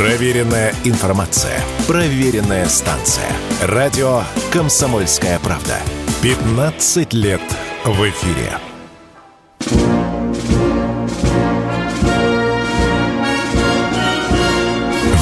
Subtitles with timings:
[0.00, 1.60] Проверенная информация.
[1.86, 3.26] Проверенная станция.
[3.60, 5.76] Радио «Комсомольская правда».
[6.22, 7.42] 15 лет
[7.84, 8.50] в эфире.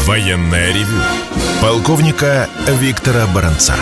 [0.07, 1.03] Военная ревю.
[1.61, 3.75] Полковника Виктора Баранца.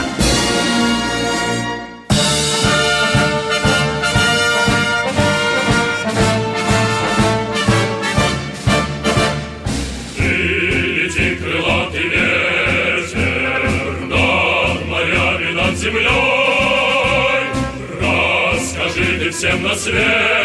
[19.87, 20.36] Ты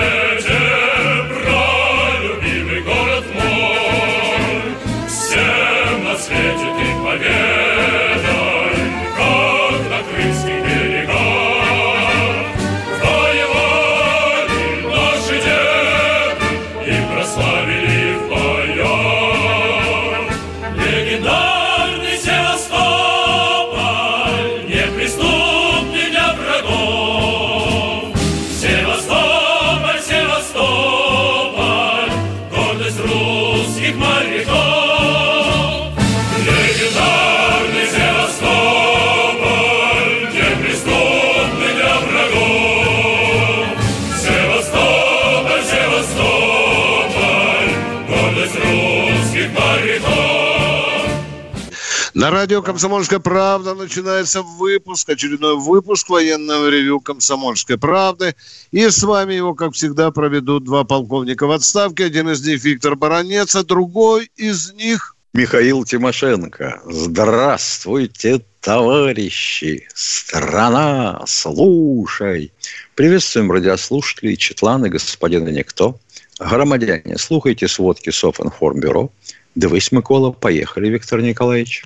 [52.22, 58.36] На радио «Комсомольская правда» начинается выпуск, очередной выпуск военного ревю «Комсомольской правды».
[58.70, 62.06] И с вами его, как всегда, проведут два полковника в отставке.
[62.06, 65.16] Один из них Виктор Баранец, а другой из них...
[65.34, 66.84] Михаил Тимошенко.
[66.86, 69.88] Здравствуйте, товарищи!
[69.96, 72.52] Страна, слушай!
[72.94, 75.98] Приветствуем радиослушателей, Четланы, господина Никто.
[76.40, 79.10] Громадяне, слухайте сводки Софинформбюро.
[79.56, 81.84] Дивись, Микола, поехали, Виктор Николаевич.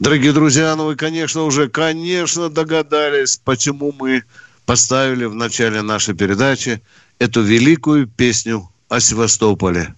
[0.00, 4.24] Дорогие друзья, ну вы, конечно, уже, конечно, догадались, почему мы
[4.66, 6.82] поставили в начале нашей передачи
[7.20, 9.94] эту великую песню о Севастополе.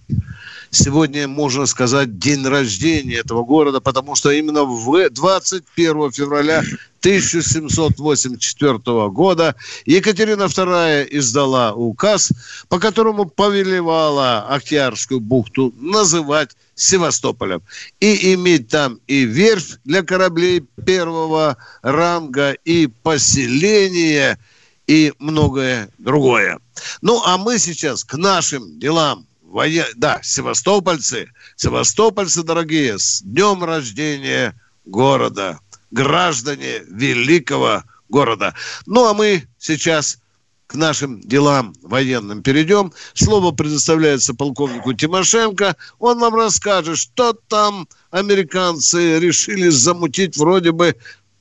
[0.69, 6.59] Сегодня, можно сказать, день рождения этого города, потому что именно в 21 февраля
[6.99, 9.55] 1784 года
[9.85, 12.31] Екатерина II издала указ,
[12.67, 17.63] по которому повелевала Октябрьскую бухту называть Севастополем.
[17.99, 24.37] И иметь там и верфь для кораблей первого ранга, и поселение,
[24.85, 26.59] и многое другое.
[27.01, 29.25] Ну, а мы сейчас к нашим делам.
[29.41, 29.85] Воен...
[29.95, 34.53] Да, севастопольцы, севастопольцы, дорогие, с днем рождения
[34.85, 35.59] города,
[35.89, 38.53] граждане великого города.
[38.85, 40.19] Ну, а мы сейчас
[40.67, 42.91] к нашим делам военным перейдем.
[43.13, 45.75] Слово предоставляется полковнику Тимошенко.
[45.99, 50.95] Он вам расскажет, что там американцы решили замутить вроде бы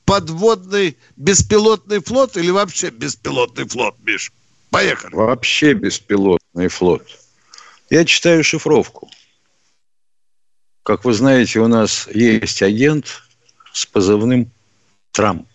[0.04, 4.32] подводный беспилотный флот или вообще беспилотный флот, Миш?
[4.70, 5.14] Поехали.
[5.14, 7.02] Вообще беспилотный флот.
[7.90, 9.10] Я читаю шифровку.
[10.84, 13.22] Как вы знаете, у нас есть агент
[13.72, 14.50] с позывным
[15.10, 15.48] Трамп.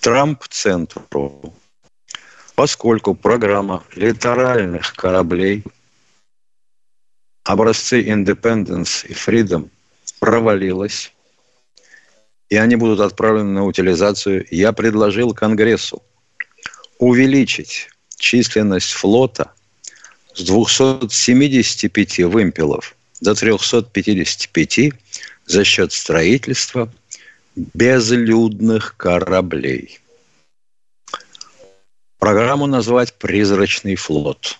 [0.00, 1.52] Трамп центру.
[2.54, 5.64] Поскольку программа литеральных кораблей
[7.42, 9.68] образцы Independence и Freedom
[10.20, 11.12] провалилась,
[12.48, 16.00] и они будут отправлены на утилизацию, я предложил Конгрессу
[16.98, 19.52] увеличить численность флота
[20.34, 24.92] с 275 вымпелов до 355
[25.46, 26.92] за счет строительства
[27.56, 30.00] безлюдных кораблей.
[32.18, 34.58] Программу назвать «Призрачный флот».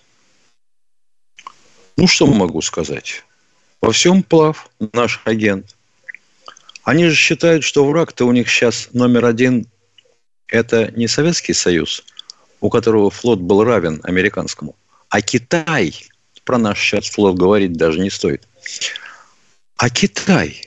[1.97, 3.23] Ну, что могу сказать?
[3.81, 5.75] Во всем плав наш агент.
[6.83, 9.67] Они же считают, что враг-то у них сейчас номер один–
[10.47, 12.03] это не Советский Союз,
[12.61, 14.75] у которого флот был равен американскому,
[15.09, 15.95] а Китай.
[16.43, 18.47] Про наш сейчас флот говорить даже не стоит.
[19.77, 20.61] А Китай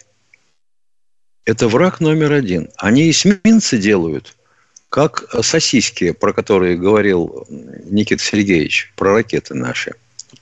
[1.45, 2.69] –это враг номер один.
[2.77, 4.35] Они эсминцы делают,
[4.89, 9.95] как сосиски, про которые говорил Никита Сергеевич, про ракеты наши.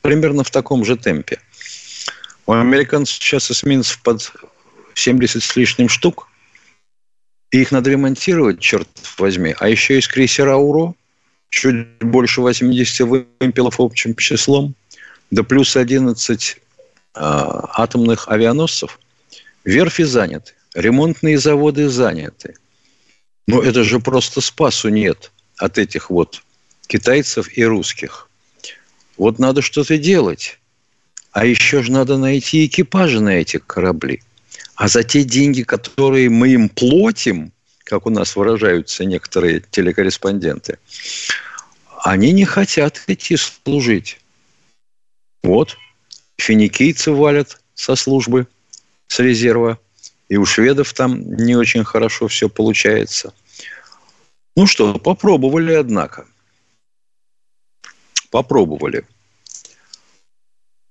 [0.02, 1.40] Примерно в таком же темпе.
[2.46, 4.32] У американцев сейчас эсминцев под
[4.94, 6.28] 70 с лишним штук.
[7.50, 8.88] И их надо ремонтировать, черт
[9.18, 9.54] возьми.
[9.58, 10.94] А еще есть крейсера УРО,
[11.48, 13.00] чуть больше 80
[13.40, 14.74] вымпелов общим числом,
[15.30, 16.58] да плюс 11 э,
[17.14, 18.98] атомных авианосцев.
[19.64, 22.54] Верфи заняты, ремонтные заводы заняты.
[23.46, 26.42] Но это же просто спасу нет от этих вот
[26.86, 28.28] китайцев и русских.
[29.16, 30.58] Вот надо что-то делать.
[31.32, 34.22] А еще же надо найти экипажи на этих корабли–
[34.76, 37.52] А за те деньги, которые мы им платим,
[37.84, 40.78] как у нас выражаются некоторые телекорреспонденты,
[42.04, 44.20] они не хотят идти служить.
[45.42, 45.76] Вот,
[46.36, 48.46] финикийцы валят со службы,
[49.08, 49.78] с резерва,
[50.28, 53.32] и у шведов там не очень хорошо все получается.
[54.56, 56.26] Ну что, попробовали, однако.
[58.30, 59.04] Попробовали.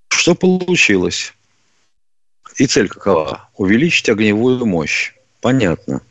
[0.09, 1.33] Что получилось?
[2.57, 3.49] И цель какова?
[3.55, 5.13] Увеличить огневую мощь.
[5.41, 6.01] Понятно.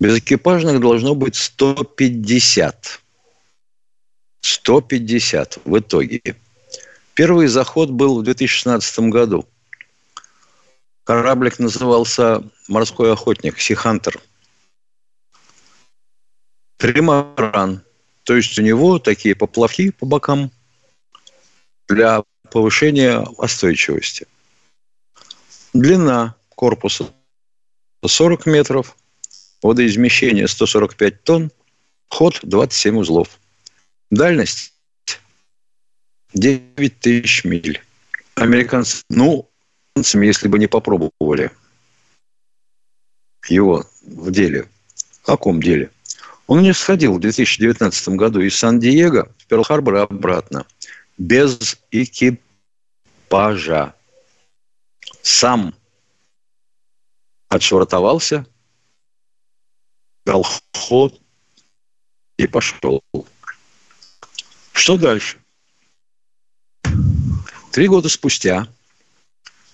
[0.00, 3.00] Без экипажных должно быть 150.
[4.40, 6.20] 150 в итоге.
[7.14, 9.46] Первый заход был в 2016 году.
[11.04, 14.20] Кораблик назывался «Морской охотник» «Сихантер».
[16.76, 17.82] Тримаран.
[18.24, 20.50] То есть у него такие поплавки по бокам
[21.88, 24.26] для повышения устойчивости.
[25.72, 27.12] Длина корпуса
[28.04, 28.96] 40 метров,
[29.62, 31.50] водоизмещение 145 тонн,
[32.08, 33.40] ход 27 узлов.
[34.10, 34.72] Дальность
[36.34, 37.82] 9 тысяч миль.
[38.34, 39.48] Американцы, ну,
[39.96, 41.50] если бы не попробовали
[43.48, 44.68] его в деле.
[45.22, 45.90] В каком деле?
[46.46, 50.66] Он не сходил в 2019 году из Сан-Диего в Перл-Харбор и обратно.
[51.18, 53.94] Без экипажа.
[55.22, 55.74] Сам
[57.48, 58.44] отшвартовался,
[60.24, 61.20] дал ход
[62.36, 63.04] и пошел.
[64.72, 65.38] Что дальше?
[67.70, 68.66] Три года спустя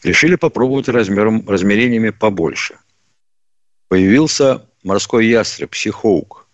[0.03, 2.79] решили попробовать размером, размерениями побольше.
[3.89, 6.47] Появился морской ястреб Сихоук.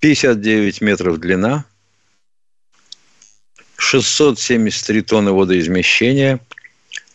[0.00, 1.66] 59 метров длина,
[3.76, 6.40] 673 тонны водоизмещения,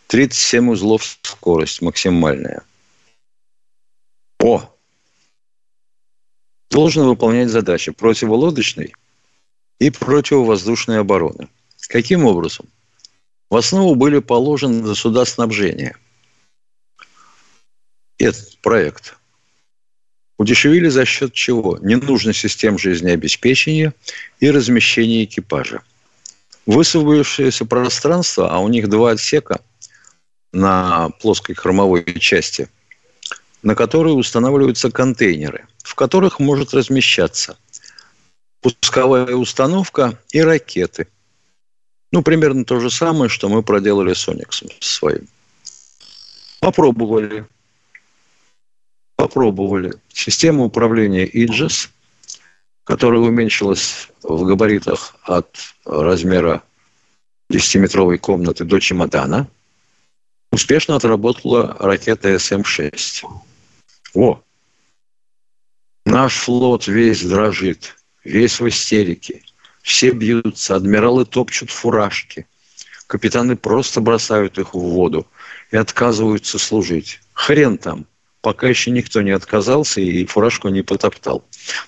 [0.06, 2.62] 37 узлов скорость максимальная.
[4.40, 4.72] О!
[6.70, 8.94] Должен выполнять задачи противолодочной
[9.78, 11.48] и противовоздушной обороны.
[11.88, 12.66] Каким образом?
[13.48, 15.96] В основу были положены суда снабжения.
[18.18, 19.16] Этот проект
[20.38, 21.78] удешевили за счет чего?
[21.80, 23.94] Ненужных систем жизнеобеспечения
[24.40, 25.82] и размещения экипажа.
[26.66, 29.60] Высвободившееся пространство, а у них два отсека
[30.52, 32.68] на плоской хромовой части,
[33.62, 37.56] на которые устанавливаются контейнеры, в которых может размещаться
[38.60, 41.06] пусковая установка и ракеты–
[42.12, 45.28] ну, примерно то же самое, что мы проделали с Ониксом своим.
[46.60, 47.46] Попробовали.
[49.16, 49.94] Попробовали.
[50.12, 51.88] Система управления IGES,
[52.84, 56.62] которая уменьшилась в габаритах от размера
[57.52, 59.48] 10-метровой комнаты до чемодана,
[60.52, 63.24] успешно отработала ракета СМ-6.
[64.14, 64.40] О!
[66.04, 69.42] Наш флот весь дрожит, весь в истерике–
[69.86, 72.48] все бьются, адмиралы топчут фуражки.
[73.06, 75.28] Капитаны просто бросают их в воду
[75.70, 77.20] и отказываются служить.
[77.34, 78.04] Хрен там,
[78.40, 81.44] пока еще никто не отказался и фуражку не потоптал.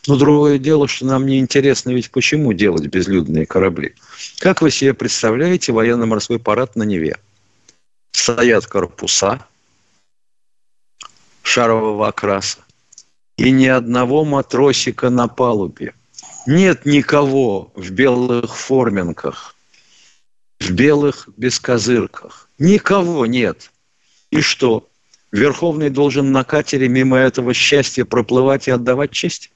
[0.06, 3.96] Но другое дело, что нам не интересно ведь почему делать безлюдные корабли.
[4.38, 7.16] Как вы себе представляете военно-морской парад на Неве?
[8.12, 9.44] Стоят корпуса
[11.42, 12.58] шарового окраса
[13.36, 15.94] и ни одного матросика на палубе.
[16.48, 19.54] Нет никого в белых форменках,
[20.58, 22.48] в белых бескозырках.
[22.58, 23.70] Никого нет.
[24.30, 24.88] И что?
[25.30, 29.50] Верховный должен на катере мимо этого счастья проплывать и отдавать честь?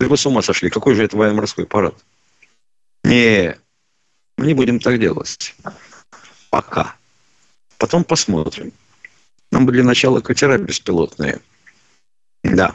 [0.00, 0.70] Вы с ума сошли.
[0.70, 1.94] Какой же это военно-морской парад?
[3.04, 3.56] Не,
[4.36, 5.54] мы не будем так делать.
[6.50, 6.96] Пока.
[7.78, 8.72] Потом посмотрим.
[9.52, 11.40] Нам бы для начала катера беспилотные.
[12.42, 12.74] Да.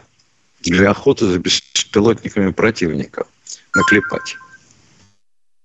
[0.62, 3.28] Для охоты за беспилотниками противника–
[3.74, 4.38] наклепать.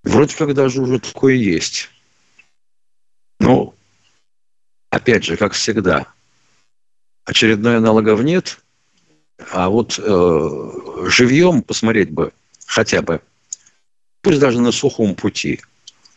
[0.02, 1.90] Вроде как даже уже такое есть.
[3.40, 3.74] Но,
[4.90, 6.06] опять же, как всегда,
[7.24, 8.58] очередной аналогов нет,
[9.50, 10.70] а вот э,
[11.06, 12.32] живьем посмотреть бы
[12.66, 13.20] хотя бы,
[14.20, 15.60] пусть даже на сухом пути,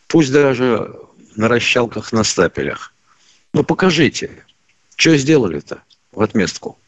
[0.06, 0.94] пусть даже
[1.36, 2.92] на расщалках на стапелях.
[3.54, 4.44] Ну, покажите,
[4.96, 6.78] что сделали-то в отместку?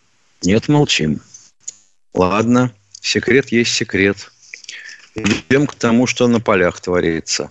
[0.42, 1.21] Нет, молчим.
[2.12, 4.30] Ладно, секрет есть секрет
[5.14, 7.50] идем к тому, что на полях творится.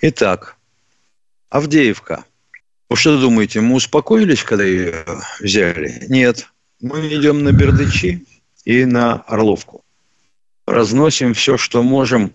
[0.00, 0.56] Итак,
[1.50, 2.24] Авдеевка.
[2.88, 5.04] Вы что думаете, мы успокоились, когда ее
[5.40, 6.04] взяли?
[6.08, 6.46] Нет.
[6.80, 8.24] Мы идем на Бердычи
[8.64, 9.82] и на Орловку.
[10.66, 12.32] Разносим все, что можем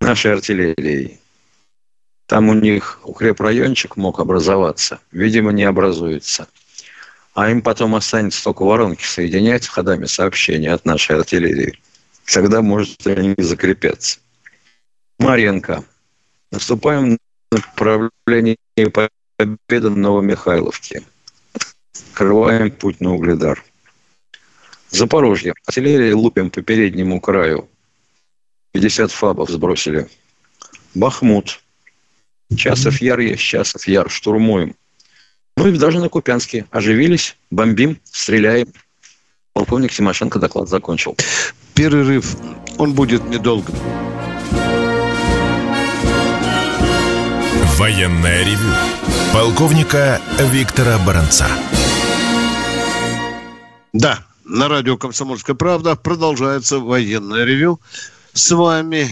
[0.00, 1.20] нашей артиллерией.
[2.26, 5.00] Там у них укрепрайончик мог образоваться.
[5.12, 6.48] Видимо, не образуется.
[7.34, 11.78] А им потом останется только воронки соединять ходами сообщения от нашей артиллерии.
[12.32, 14.18] Тогда, может, они закрепятся.
[15.18, 15.84] Маренко.
[16.50, 17.18] Наступаем на
[17.50, 21.02] направление победы на Новомихайловке.
[22.10, 23.64] Открываем путь на Угледар.
[24.90, 25.54] Запорожье.
[25.66, 27.68] Артиллерия лупим по переднему краю.
[28.72, 30.08] 50 фабов сбросили.
[30.94, 31.60] Бахмут.
[32.56, 34.10] Часов Яр есть, Часов Яр.
[34.10, 34.74] Штурмуем.
[35.56, 36.66] Ну и даже на Купянске.
[36.70, 38.72] Оживились, бомбим, стреляем.
[39.52, 41.16] Полковник Тимошенко доклад закончил.
[41.76, 42.34] Перерыв.
[42.78, 43.74] Он будет недолгим.
[47.76, 48.72] Военное ревю
[49.34, 50.18] полковника
[50.50, 51.46] Виктора Баранца.
[53.92, 57.78] Да, на радио «Комсомольская правда» продолжается военное ревю.
[58.32, 59.10] С вами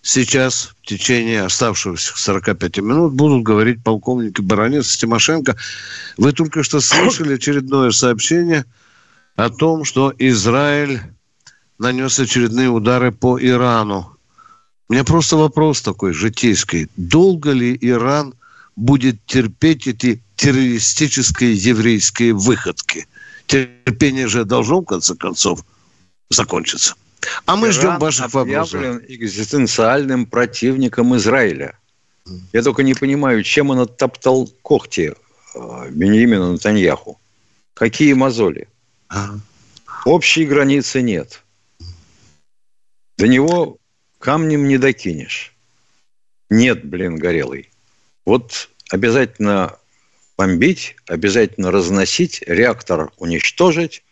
[0.00, 5.58] сейчас в течение оставшихся 45 минут будут говорить полковники Баранец и Тимошенко.
[6.16, 8.64] Вы только что слышали очередное сообщение
[9.36, 11.02] о том, что Израиль
[11.78, 14.16] нанес очередные удары по Ирану.
[14.88, 16.88] У меня просто вопрос такой житейский.
[16.96, 18.34] Долго ли Иран
[18.76, 23.06] будет терпеть эти террористические еврейские выходки?
[23.46, 25.64] Терпение же должно, в конце концов,
[26.30, 26.94] закончиться.
[27.46, 28.74] А мы Иран ждем ваших вопросов.
[28.74, 31.78] объявлен экзистенциальным противником Израиля.
[32.52, 35.14] Я только не понимаю, чем он оттоптал когти
[35.54, 37.18] э, Беньямину Натаньяху.
[37.74, 38.68] Какие мозоли?
[40.04, 41.42] Общей границы нет.
[43.18, 43.78] До него
[44.20, 45.52] камнем не докинешь.
[46.50, 47.68] Нет, блин, горелый.
[48.24, 49.76] Вот обязательно
[50.36, 54.04] бомбить, обязательно разносить, реактор уничтожить,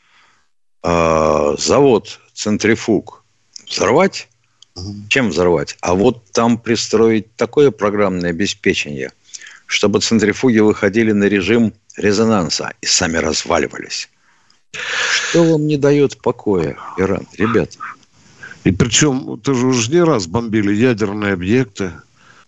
[0.82, 3.24] э, завод центрифуг
[3.68, 4.28] взорвать.
[5.08, 5.78] Чем взорвать?
[5.80, 9.12] А вот там пристроить такое программное обеспечение,
[9.66, 14.10] чтобы центрифуги выходили на режим резонанса и сами разваливались.
[14.72, 17.26] Что вам не дает покоя, Иран?
[17.38, 17.78] Ребята,
[18.66, 21.92] И причем, ты же уже не раз бомбили ядерные объекты.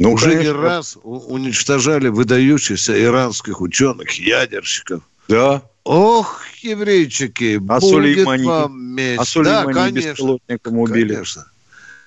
[0.00, 5.02] ну, уже конечно, не раз уничтожали выдающихся иранских ученых, ядерщиков.
[5.28, 8.44] Да, Ох, еврейчики, А будет Сулеймани?
[8.44, 9.20] вам месть.
[9.20, 11.12] а Сулеймани да, конечно, беспилотником убили.
[11.14, 11.46] конечно.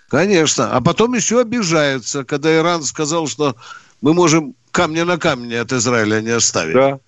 [0.09, 0.71] Конечно.
[0.75, 3.55] А потом еще обижаются, когда Иран сказал, что
[4.01, 6.73] мы можем камня на камне от Израиля не оставить.
[6.75, 6.99] Да.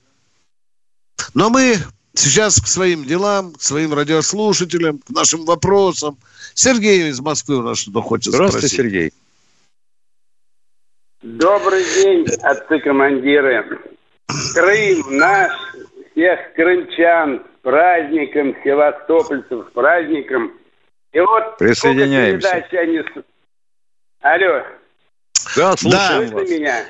[1.34, 1.78] Но мы
[2.15, 6.17] сейчас к своим делам, к своим радиослушателям, к нашим вопросам.
[6.53, 8.77] Сергей из Москвы у нас что-то хочет Здравствуйте, спросить.
[8.77, 9.13] Сергей.
[11.22, 13.79] Добрый день, отцы-командиры.
[14.53, 15.51] Крым наш,
[16.12, 20.51] всех крымчан с праздником, севастопольцев с праздником.
[21.13, 22.50] И вот Присоединяемся.
[22.72, 23.00] они...
[24.22, 24.63] Алло,
[25.55, 26.50] Да, слушаем слышно вас.
[26.50, 26.86] меня?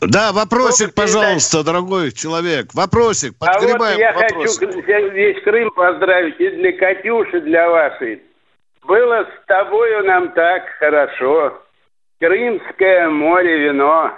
[0.00, 2.72] Да, вопросик, пожалуйста, дорогой человек.
[2.72, 4.58] Вопросик, А вот подгребаем я вопрос.
[4.58, 8.22] хочу весь Крым поздравить и для Катюши, для вашей.
[8.84, 11.60] Было с тобою нам так хорошо.
[12.20, 14.12] Крымское море вино,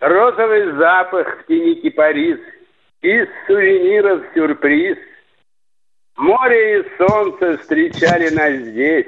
[0.00, 2.38] розовый запах в тени кипарис,
[3.02, 4.98] из сувениров сюрприз.
[6.16, 9.06] Море и солнце встречали нас здесь,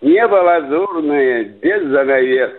[0.00, 2.52] небо лазурное, без занавес.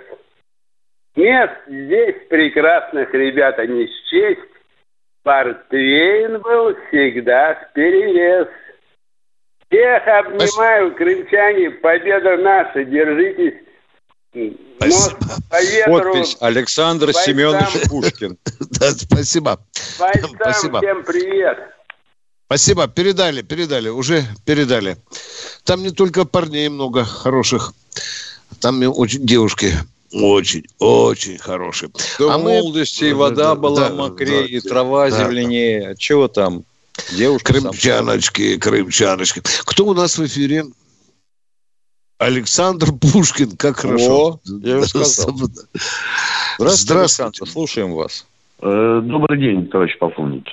[1.15, 4.41] Мест здесь прекрасных, ребята, не счесть.
[5.23, 8.47] Портвейн был всегда в перевес.
[9.69, 13.55] Всех обнимаю, крымчане, победа наша, держитесь.
[15.49, 17.23] По ветру, Подпись Александр бойцам.
[17.23, 18.37] Семенович Пушкин.
[18.79, 19.59] Да, спасибо.
[19.97, 20.79] бойцам Спасибо.
[20.79, 21.57] всем привет.
[22.47, 24.97] Спасибо, передали, передали, уже передали.
[25.63, 27.73] Там не только парней много хороших,
[28.61, 29.71] там очень девушки
[30.23, 31.89] очень, очень хорошие.
[32.19, 35.09] Да А в мы- молодости и Да, вода да, была да, мокрее, да, и трава
[35.09, 35.95] да, зеленее.
[35.97, 36.63] Чего там?
[37.17, 39.41] Девушка сам- Крымчаночки, крымчаночки.
[39.65, 40.63] Кто у нас в эфире?
[42.17, 44.27] Александр Пушкин, как хорошо.
[44.27, 45.33] О, я же сказал.
[45.35, 45.61] Здравствуйте,
[46.57, 46.99] Здравствуйте.
[47.01, 48.25] Александр, слушаем вас.
[48.61, 50.45] Э, Добрый день, товарищ полковник.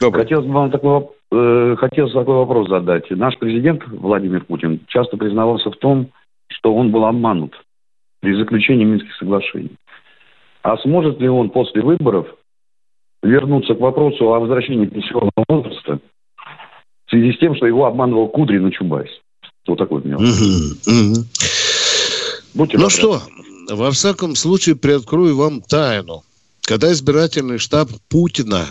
[0.00, 0.22] Добрый.
[0.24, 3.10] Хотелось бы вам такой, э, хотелось такой вопрос задать.
[3.10, 6.10] Наш президент Владимир Путин часто признавался в том,
[6.48, 7.54] что он был обманут
[8.20, 9.76] при заключении Минских соглашений.
[10.62, 12.26] А сможет ли он после выборов
[13.22, 16.00] вернуться к вопросу о возвращении пенсионного возраста
[17.06, 19.10] в связи с тем, что его обманывал Кудрин и Чубайс?
[19.66, 20.16] Вот такой у меня.
[22.54, 23.22] Будьте Ну что,
[23.70, 26.22] во всяком случае, приоткрою вам тайну.
[26.62, 28.66] Когда избирательный штаб Путина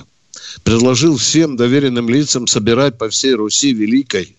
[0.63, 4.36] предложил всем доверенным лицам собирать по всей Руси Великой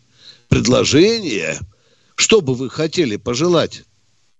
[0.49, 1.59] предложение,
[2.15, 3.85] что бы вы хотели пожелать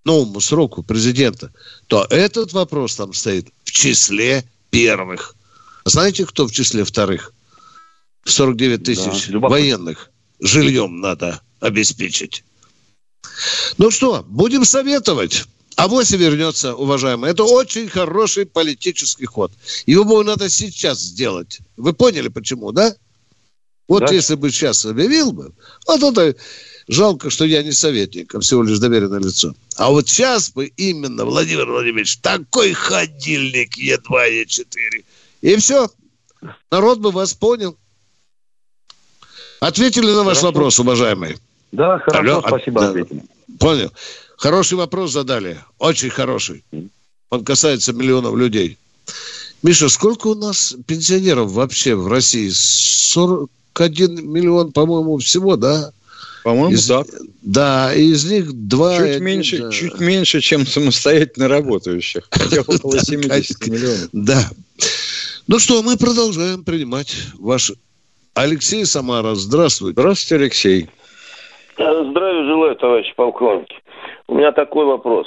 [0.09, 1.53] новому сроку президента,
[1.87, 5.35] то этот вопрос там стоит в числе первых.
[5.85, 7.33] Знаете, кто в числе вторых?
[8.25, 9.49] 49 тысяч Да, любопытно.
[9.49, 10.11] военных
[10.41, 12.43] жильем надо обеспечить.
[13.77, 15.45] Ну что, будем советовать.
[15.77, 17.31] Авось и вернется, уважаемые.
[17.33, 19.53] Это очень хороший политический ход.
[19.87, 21.61] Его бы надо сейчас сделать.
[21.77, 22.95] Вы поняли, почему, да?
[23.87, 24.13] Вот Да.
[24.13, 25.53] если бы сейчас объявил бы,
[25.87, 26.35] вот это
[26.89, 29.55] жалко, что я не советник, а всего лишь доверенное лицо.
[29.77, 35.05] А вот сейчас бы именно, Владимир Владимирович, такой ходильник Е2, Е4.
[35.43, 35.89] И все.
[36.71, 37.77] Народ бы вас понял.
[39.61, 40.47] Ответили на ваш Хорошо.
[40.47, 41.37] вопрос, уважаемый?
[41.73, 42.89] Да, хорошо, Алло, спасибо, да.
[42.91, 43.23] ответили.
[43.59, 43.93] Понял.
[44.37, 45.59] Хороший вопрос задали.
[45.79, 46.65] Очень хороший.
[47.31, 48.79] Он касается миллионов людей.
[49.63, 52.51] Миша, сколько у нас пенсионеров вообще в России?
[52.51, 55.93] 41 миллион, по-моему, всего, да?
[56.45, 56.91] По-моему, Из-.
[57.43, 58.97] Да, и из них два...
[58.97, 59.71] Чуть один, меньше, да.
[59.71, 62.29] чуть меньше, чем самостоятельно работающих.
[62.69, 64.09] Около 70 миллионов.
[64.13, 64.41] Да.
[65.47, 67.73] Ну что, мы продолжаем принимать ваш...
[68.35, 70.01] Алексей Самара, здравствуйте.
[70.01, 70.91] Здравствуйте, Алексей.
[71.77, 73.69] Здравия желаю, товарищ полковник.
[74.29, 75.27] У меня такой вопрос.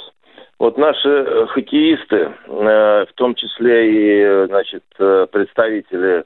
[0.62, 2.16] Вот наши э, хоккеисты,
[2.46, 4.84] э, в том числе и, э, значит,
[5.32, 6.24] представители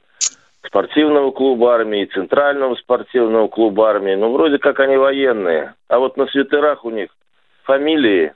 [0.65, 5.73] спортивного клуба армии, центрального спортивного клуба армии, ну, вроде как они военные.
[5.87, 7.09] А вот на свитерах у них
[7.63, 8.33] фамилии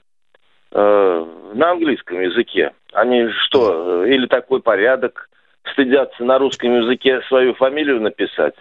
[0.72, 2.72] э, на английском языке.
[2.92, 5.28] Они что, э, или такой порядок,
[5.72, 8.54] стыдятся на русском языке свою фамилию написать?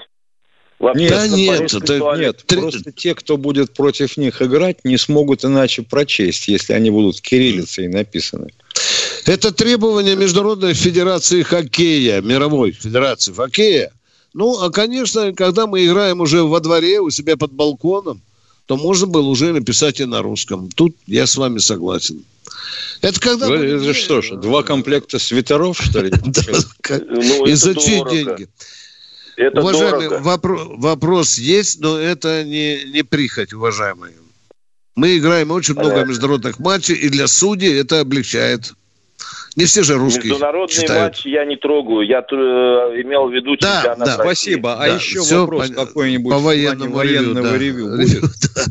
[0.80, 2.26] В Нет, общественном-политическом это- туалете.
[2.26, 7.22] Нет, просто те, кто будет против них играть, не смогут иначе прочесть, если они будут
[7.22, 8.50] кириллицей написаны.
[9.26, 13.92] Это требование Международной Федерации Хоккея, мировой Федерации Хоккея.
[14.34, 18.22] Ну, а, конечно, когда мы играем уже во дворе, у себя под балконом,
[18.66, 20.70] то можно было уже написать и на русском.
[20.70, 22.24] Тут я с вами согласен.
[23.02, 23.48] Это когда...
[23.48, 26.12] Вы- мы- Это что ж, два комплекта свитеров, что ли?
[26.90, 28.48] Ну, И за чьи деньги?
[29.36, 34.14] Это Уважаемый, вопро- вопрос есть, но это не, не прихоть, уважаемые.
[34.96, 38.74] Мы играем очень много международных матчей, и для судей это облегчает.
[39.58, 41.04] Не все же русские Международные читают.
[41.16, 42.08] матчи я не трогаю.
[42.08, 42.34] Я э,
[43.02, 44.18] имел в виду Да, чемпионат да.
[44.24, 44.52] России.
[44.54, 44.74] Спасибо.
[44.76, 47.98] А Да, еще всё вопрос пон- какой-нибудь по военному военного ревью, да.
[47.98, 48.22] будет?
[48.56, 48.62] Да.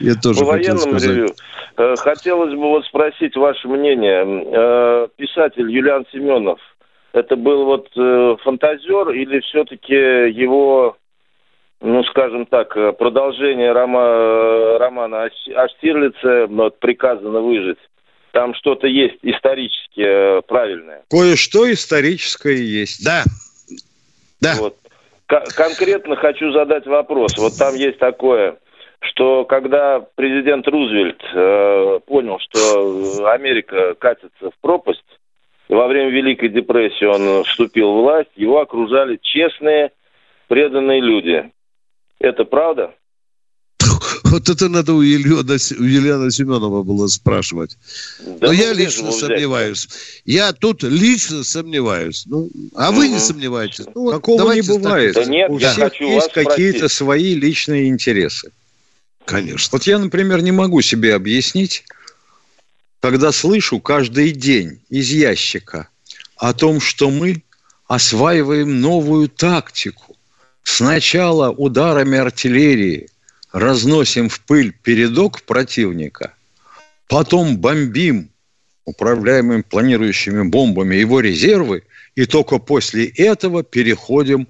[0.00, 1.08] Я тоже По хотел военному сказать.
[1.08, 1.34] ревью.
[1.76, 4.24] Э, Хотелось бы вот спросить ваше мнение.
[4.46, 6.60] Э, Писатель Юлиан Семенов,
[7.12, 10.96] это был вот э, фантазер или все-таки его,
[11.80, 15.28] ну, скажем так, продолжение рома- романа
[15.78, 17.78] Штирлице вот, «Приказано выжить»?
[18.32, 21.02] Там что-то есть исторически э, правильное.
[21.10, 23.04] Кое-что историческое есть.
[23.04, 23.24] Да.
[24.40, 24.54] Да.
[24.58, 24.76] Вот.
[25.26, 27.36] Конкретно хочу задать вопрос.
[27.36, 28.56] Вот там есть такое,
[29.00, 35.04] что когда президент Рузвельт э, понял, что Америка катится в пропасть,
[35.68, 39.92] и во время Великой депрессии он вступил в власть, его окружали честные,
[40.48, 41.50] преданные люди.
[42.18, 42.94] Это правда?
[44.30, 47.76] Вот это надо у Ильона, у Елены Семенова было спрашивать.
[48.18, 49.20] Да Но ну я лично его взять?
[49.30, 49.88] сомневаюсь.
[50.24, 52.24] Я тут лично сомневаюсь.
[52.26, 53.22] Ну, а вы не Мгм.
[53.22, 53.86] сомневаетесь?
[53.94, 55.14] Ну, вот Такого не бывает.
[55.14, 58.50] Да нет, У я всех хочу есть какие-то свои личные интересы.
[59.24, 59.68] Конечно.
[59.72, 61.84] Вот я, например, не могу себе объяснить,
[63.00, 65.88] когда слышу каждый день из ящика
[66.36, 67.42] о том, что мы
[67.86, 70.16] осваиваем новую тактику.
[70.62, 73.08] Сначала ударами артиллерии
[73.58, 76.34] разносим в пыль передок противника,
[77.08, 78.30] потом бомбим
[78.84, 81.82] управляемыми планирующими бомбами его резервы,
[82.14, 84.48] и только после этого переходим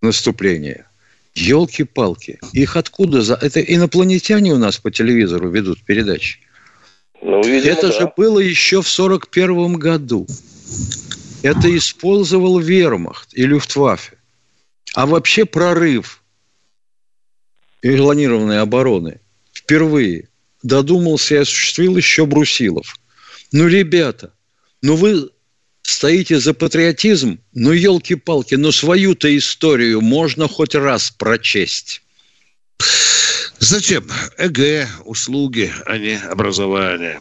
[0.00, 0.86] в наступление.
[1.34, 2.38] Елки-палки.
[2.52, 3.22] Их откуда?
[3.22, 3.34] За...
[3.34, 6.38] Это инопланетяне у нас по телевизору ведут передачи.
[7.20, 7.92] Ну, видимо, Это да.
[7.92, 10.26] же было еще в 41 году.
[11.42, 14.16] Это использовал вермахт и люфтваффе.
[14.94, 16.23] А вообще прорыв
[17.84, 19.20] и планированной обороны
[19.52, 20.28] впервые
[20.62, 22.96] додумался и осуществил еще Брусилов.
[23.52, 24.32] Ну, ребята,
[24.80, 25.28] ну вы
[25.82, 32.00] стоите за патриотизм, ну, елки-палки, ну, свою-то историю можно хоть раз прочесть.
[33.58, 34.08] Зачем?
[34.38, 37.20] ЭГ, услуги, а не образование.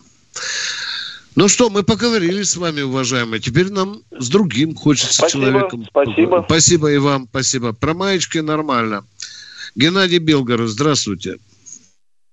[1.35, 3.41] Ну что, мы поговорили с вами, уважаемые.
[3.41, 5.87] Теперь нам с другим хочется Спасибо, человеком.
[5.89, 6.45] спасибо.
[6.47, 7.73] Спасибо и вам, спасибо.
[7.73, 9.03] Про маечки нормально.
[9.75, 11.35] Геннадий Белгород, здравствуйте.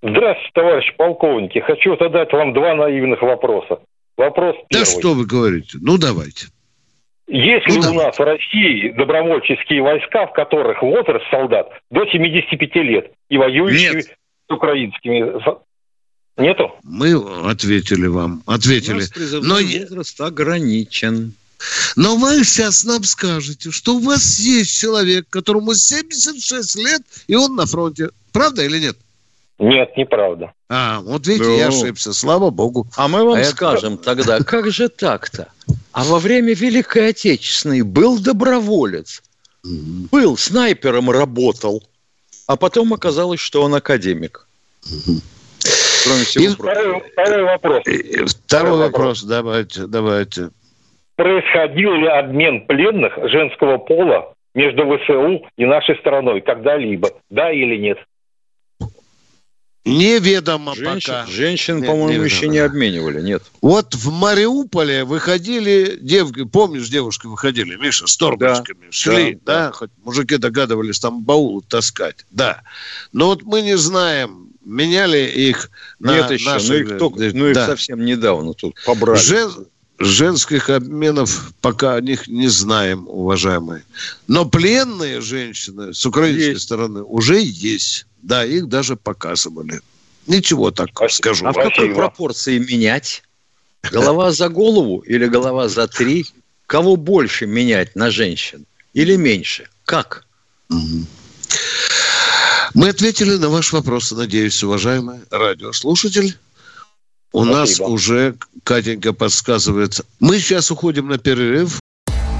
[0.02, 1.58] Здравствуйте, товарищ полковники.
[1.60, 3.80] Хочу задать вам два наивных вопроса.
[4.16, 4.84] Вопрос Да первый.
[4.86, 5.78] что вы говорите?
[5.80, 6.46] Ну, давайте.
[7.26, 7.90] Есть Ну, ли да.
[7.90, 13.94] у нас в России добровольческие войска, в которых возраст солдат до 75 лет и воюющие
[13.94, 14.06] Нет.
[14.48, 15.32] с украинскими?
[16.36, 16.72] Нету?
[16.82, 17.12] Мы
[17.48, 18.94] ответили вам, У ответили.
[18.94, 21.34] нас призывной Но возраст ограничен.
[21.96, 27.54] Но вы сейчас нам скажете, что у вас есть человек, которому 76 лет, и он
[27.56, 28.10] на фронте.
[28.32, 28.96] Правда или нет?
[29.58, 30.52] Нет, неправда.
[30.70, 31.76] А, вот видите, я Ну.
[31.82, 32.12] ошибся.
[32.14, 32.86] Слава богу.
[32.96, 35.48] А мы вам А это- скажем тогда, как же так-то?
[35.92, 39.22] А во время Великой Отечественной был доброволец,
[39.62, 41.82] был снайпером, работал,
[42.46, 44.46] а потом оказалось, что он академик.
[46.04, 46.48] Кроме всего И-.
[46.48, 47.82] Второй, второй вопрос.
[47.86, 50.50] И- и Второй вопрос, давайте, давайте.
[51.20, 57.10] Происходил ли обмен пленных женского пола между ВСУ и нашей страной когда-либо?
[57.28, 57.98] Да или нет?
[59.84, 61.26] Неведомо Женщин, пока.
[61.26, 62.64] женщин, Нет, по-моему, еще не да.
[62.64, 63.42] обменивали, нет.
[63.60, 69.90] Вот в Мариуполе выходили девки, помнишь, девушки выходили, Миша, с торбочками, шли, да, да, хоть
[70.02, 72.62] мужики догадывались там баулы таскать, да.
[73.12, 77.48] Но вот мы не знаем, меняли их на нет еще, наши- ну их, только, ну
[77.48, 77.66] их да.
[77.66, 79.18] совсем недавно тут побрали.
[79.18, 79.66] Жен-
[80.00, 83.84] Женских обменов пока о них не знаем, уважаемые.
[84.28, 86.62] Но пленные женщины с украинской Есть.
[86.62, 88.06] стороны уже есть.
[88.22, 89.80] Да, их даже показывали.
[90.26, 91.16] Ничего так Спасибо.
[91.16, 91.46] скажу.
[91.46, 91.94] А в какой Спасибо.
[91.96, 93.22] пропорции менять?
[93.90, 96.24] Голова за голову или голова за три?
[96.66, 98.64] Кого больше менять на женщин?
[98.94, 99.68] Или меньше?
[99.84, 100.24] Как?
[102.72, 106.38] Мы ответили на ваш вопрос, надеюсь, уважаемый радиослушатель.
[107.32, 107.86] У нас Спасибо.
[107.88, 110.00] уже Катенька подсказывает.
[110.18, 111.79] Мы сейчас уходим на перерыв.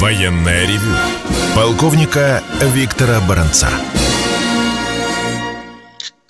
[0.00, 0.94] Военное ревю
[1.54, 3.68] полковника Виктора Баранца.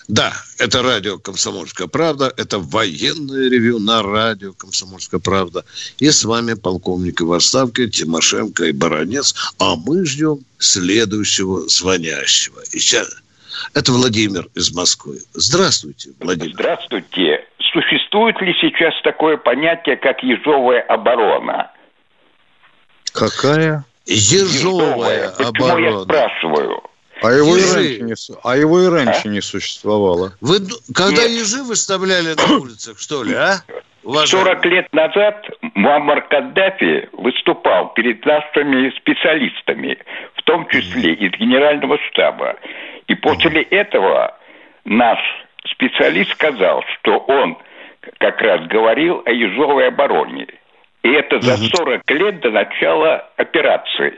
[0.09, 5.67] Да, это радио «Комсомольская правда», это военное ревю на радио «Комсомольская правда».
[5.99, 9.35] И с вами полковник в отставке Тимошенко и Баранец.
[9.59, 12.61] А мы ждем следующего звонящего.
[12.73, 13.09] И сейчас...
[13.75, 15.21] Это Владимир из Москвы.
[15.35, 16.55] Здравствуйте, Владимир.
[16.55, 17.48] Здравствуйте.
[17.73, 21.71] Существует ли сейчас такое понятие, как ежовая оборона?
[23.13, 23.85] Какая?
[24.07, 26.03] Ежовая Почему я оборона.
[26.05, 26.83] спрашиваю?
[27.21, 30.33] А его, и раньше не, а его и раньше не существовало.
[30.41, 30.59] Вы
[30.95, 31.31] когда Нет.
[31.33, 33.57] ежи выставляли на улицах, что ли, а?
[33.57, 34.69] 40 Уважаемый?
[34.71, 39.99] лет назад Муаммар Каддафи выступал перед нашими специалистами,
[40.35, 42.57] в том числе из Генерального штаба.
[43.09, 44.39] И после этого
[44.85, 45.19] наш
[45.73, 47.57] специалист сказал, что он
[48.19, 50.47] как раз говорил о ежовой обороне.
[51.03, 54.15] И это за 40 лет до начала операции.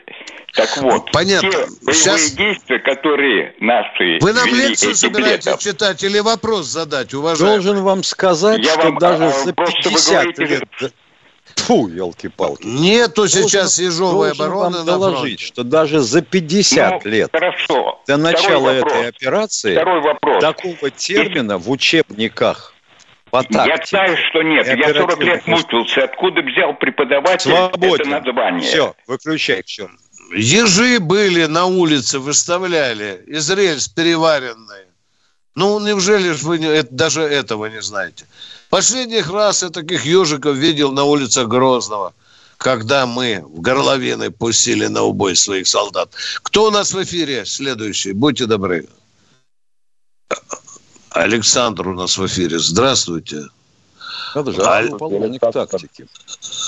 [0.55, 1.51] Так вот, Понятно.
[1.51, 6.67] те боевые Сейчас- действия, которые наши Вы нам вели лекцию собираетесь летом, читать или вопрос
[6.67, 7.63] задать, уважаемый?
[7.63, 10.45] Должен вам сказать, Я что вам, даже а, за просто вы 50 говорите-
[10.81, 10.93] лет...
[11.57, 12.67] Фу, елки-палки.
[12.67, 18.01] Нету сейчас ежовой Должен обороны вам доложить, что даже за 50 ну, лет Хорошо.
[18.07, 18.93] до Второй начала вопрос.
[18.93, 20.41] этой операции Второй вопрос.
[20.41, 22.73] такого термина в учебниках
[23.31, 24.67] по Я тактике знаю, что нет.
[24.67, 26.05] Я 40 лет мучился.
[26.05, 28.11] Откуда взял преподаватель это свободен.
[28.11, 28.63] название?
[28.69, 29.89] Все, выключай все.
[30.35, 34.87] Ежи были на улице, выставляли из рельс переваренные.
[35.57, 38.25] Ну, неужели ж вы не- это- даже этого не знаете?
[38.71, 42.15] Последних раз я таких ежиков видел на улицах Грозного,
[42.57, 46.11] когда мы в горловины пустили на убой своих солдат.
[46.43, 48.13] Кто у нас в эфире следующий?
[48.13, 48.87] Будьте добры.
[51.11, 52.59] Александр у нас в эфире.
[52.61, 53.43] Здравствуйте.
[54.37, 56.07] Надо же, Аль- полковник тактики.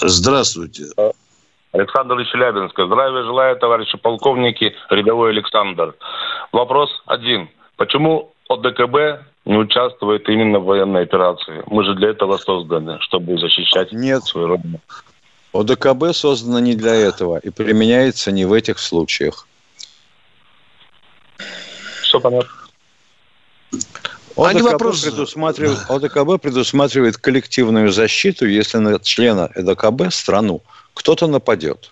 [0.03, 0.87] Здравствуйте.
[1.71, 2.87] Александр из Челябинска.
[2.87, 5.95] Здравия желаю, товарищи полковники, рядовой Александр.
[6.51, 7.49] Вопрос один.
[7.77, 11.63] Почему ОДКБ не участвует именно в военной операции?
[11.67, 14.25] Мы же для этого созданы, чтобы защищать Нет.
[14.25, 14.81] свою родину.
[15.53, 19.47] ОДКБ создано не для этого и применяется не в этих случаях.
[22.03, 22.51] Все понятно.
[24.37, 30.63] А не ОДКБ, вопрос- предусматривает, ОДКБ предусматривает коллективную защиту, если на члена ОДКБ страну
[30.95, 31.91] кто-то нападет.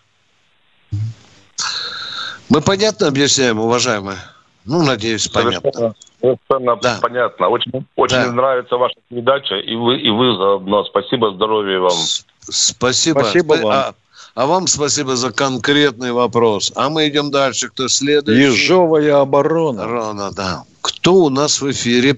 [2.48, 4.18] Мы понятно объясняем, уважаемые?
[4.66, 5.60] Ну, надеюсь, понятно.
[5.72, 6.98] Совершенно, совершенно Да.
[7.00, 7.48] понятно.
[7.48, 8.32] Очень, очень Да.
[8.32, 10.84] нравится ваша передача, и вы, и вы заодно.
[10.84, 11.90] Спасибо, здоровья вам.
[11.90, 13.20] С- Спасибо.
[13.20, 13.72] Спасибо Спа- вам.
[13.72, 13.94] А,
[14.36, 16.72] А вам спасибо за конкретный вопрос.
[16.76, 17.68] А мы идем дальше.
[17.68, 18.42] Кто следующий?
[18.42, 19.86] Ежовая оборона.
[19.88, 20.62] Рона, да.
[20.82, 22.16] Кто у нас в эфире?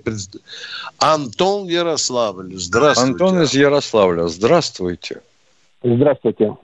[0.99, 2.53] Антон Ярославль.
[2.55, 3.13] Здравствуйте.
[3.13, 4.29] Антон из Ярославля.
[4.29, 5.23] Здравствуйте.
[5.83, 6.55] Здравствуйте.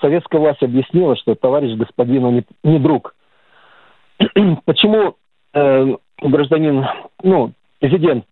[0.00, 3.14] Советская власть объяснила, что товарищ господину не, не друг.
[4.64, 5.16] Почему
[5.54, 5.86] э,
[6.22, 6.84] гражданин,
[7.22, 8.24] ну, президент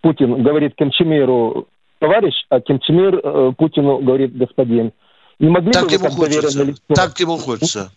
[0.00, 1.66] Путин говорит Кемчемиру
[1.98, 4.92] товарищ, а Кемчемир э, Путину говорит господин?
[5.38, 6.62] Не могли так бы ему как хочется.
[6.62, 6.80] лицо?
[6.94, 7.92] Так ему хочется.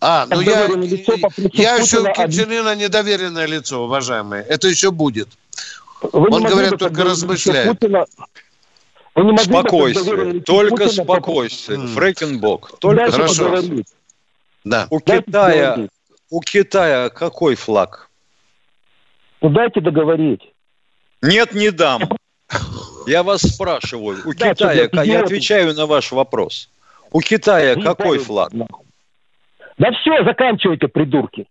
[0.00, 1.14] А, Как ну я, лицо
[1.54, 4.44] я еще Путина у Кимченына недоверенное лицо, уважаемые.
[4.44, 5.28] Это еще будет.
[6.00, 7.68] Вы Он, говорят, бы, как только размышляет.
[7.80, 8.06] Путина-
[9.16, 10.32] Вы не могли бы, как Спокойствие.
[10.34, 11.78] лицо Только Путина спокойствие.
[11.80, 11.88] М.
[11.88, 12.78] Фрекенбок.
[12.78, 13.44] Только Дайте Хорошо.
[13.44, 13.86] поговорить.
[14.62, 14.86] Да.
[14.90, 15.88] У Дайте Китая.
[16.30, 18.10] У Китая какой флаг?
[19.40, 20.42] Ну дайте договорить.
[21.22, 22.02] Нет, не дам.
[23.06, 24.22] Я вас спрашиваю.
[24.26, 26.68] У Да, Китая, я отвечаю на ваш вопрос.
[27.10, 28.52] У Китая Не какой флаг?
[29.78, 31.46] Да все, заканчивайте, придурки.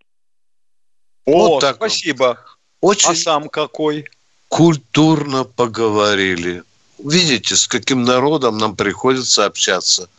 [1.25, 1.91] О, Вот так вот.
[1.91, 2.39] спасибо.
[2.81, 4.05] Очень А сам какой?
[4.49, 6.63] культурно поговорили.
[7.03, 10.09] Видите, с каким народом нам приходится общаться.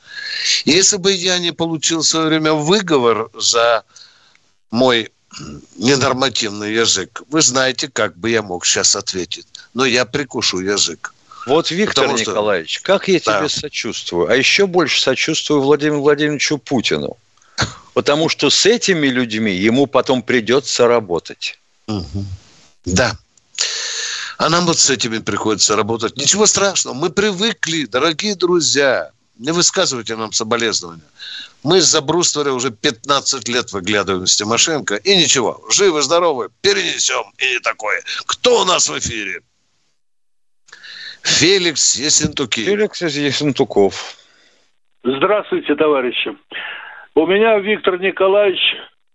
[0.64, 3.84] Если бы я не получил в свое время выговор за
[4.70, 5.10] мой
[5.76, 9.46] ненормативный язык, вы знаете, как бы я мог сейчас ответить.
[9.74, 11.14] Но я прикушу язык.
[11.46, 13.38] Вот, Виктор Потому что- Николаевич, как я Да.
[13.38, 14.28] тебе сочувствую.
[14.30, 17.16] А еще больше сочувствую Владимиру Владимировичу Путину.
[17.94, 21.58] Потому что с этими людьми ему потом придется работать.
[22.84, 23.16] Да.
[24.36, 26.16] А нам вот с этими приходится работать.
[26.16, 26.94] Ничего страшного.
[26.94, 29.10] Мы привыкли, дорогие друзья.
[29.38, 31.04] Не высказывайте нам соболезнования.
[31.62, 34.96] Мы за брустверы уже 15 лет выглядываем с Тимошенко.
[34.96, 37.24] И ничего, живы, здоровы, перенесем.
[37.38, 38.00] И не такое.
[38.26, 39.40] Кто у нас в эфире?
[41.22, 42.64] Феликс Есентуки.
[42.64, 44.16] Феликс из Ессентуков.
[45.04, 46.36] Здравствуйте, товарищи.
[47.14, 48.60] У меня, Виктор Николаевич,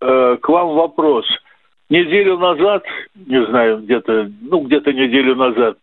[0.00, 1.26] э, к вам вопрос.
[1.90, 2.84] Неделю назад,
[3.14, 5.78] не знаю, где-то, ну, где-то неделю назад,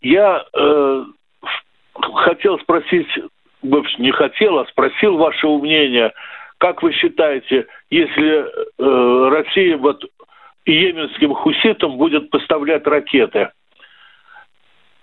[0.00, 1.04] я э,
[2.24, 3.06] хотел спросить,
[3.68, 6.12] бывш- не хотел, а спросил ваше мнение,
[6.58, 8.44] как вы считаете, если
[8.78, 10.02] э, Россия вот
[10.64, 13.50] йеменским хуситам будет поставлять ракеты?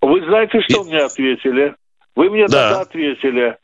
[0.02, 1.76] Вы знаете, что мне ответили?
[2.16, 2.70] Вы мне Да.
[2.70, 3.58] тогда ответили.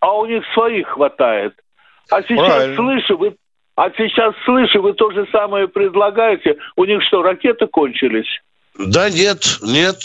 [0.00, 1.54] А у них своих хватает.
[2.10, 2.76] А сейчас Правильно.
[2.76, 3.36] слышу, вы
[3.76, 6.56] а сейчас слышу, вы то же самое предлагаете.
[6.76, 8.28] У них что, ракеты кончились?
[8.78, 9.96] Да нет, нет.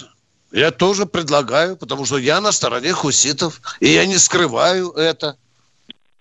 [0.56, 3.60] Я тоже предлагаю, потому что я на стороне хуситов.
[3.82, 5.36] И я не скрываю это.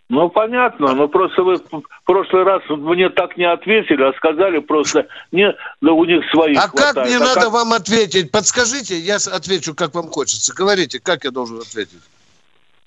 [0.08, 5.06] Ну, понятно, но просто вы в прошлый раз мне так не ответили, а сказали просто,
[5.30, 7.06] не, да у них своих А как хватает.
[7.08, 8.32] мне А надо как- вам ответить?
[8.32, 10.52] Подскажите, я отвечу, как вам хочется.
[10.52, 12.02] Говорите, как я должен ответить?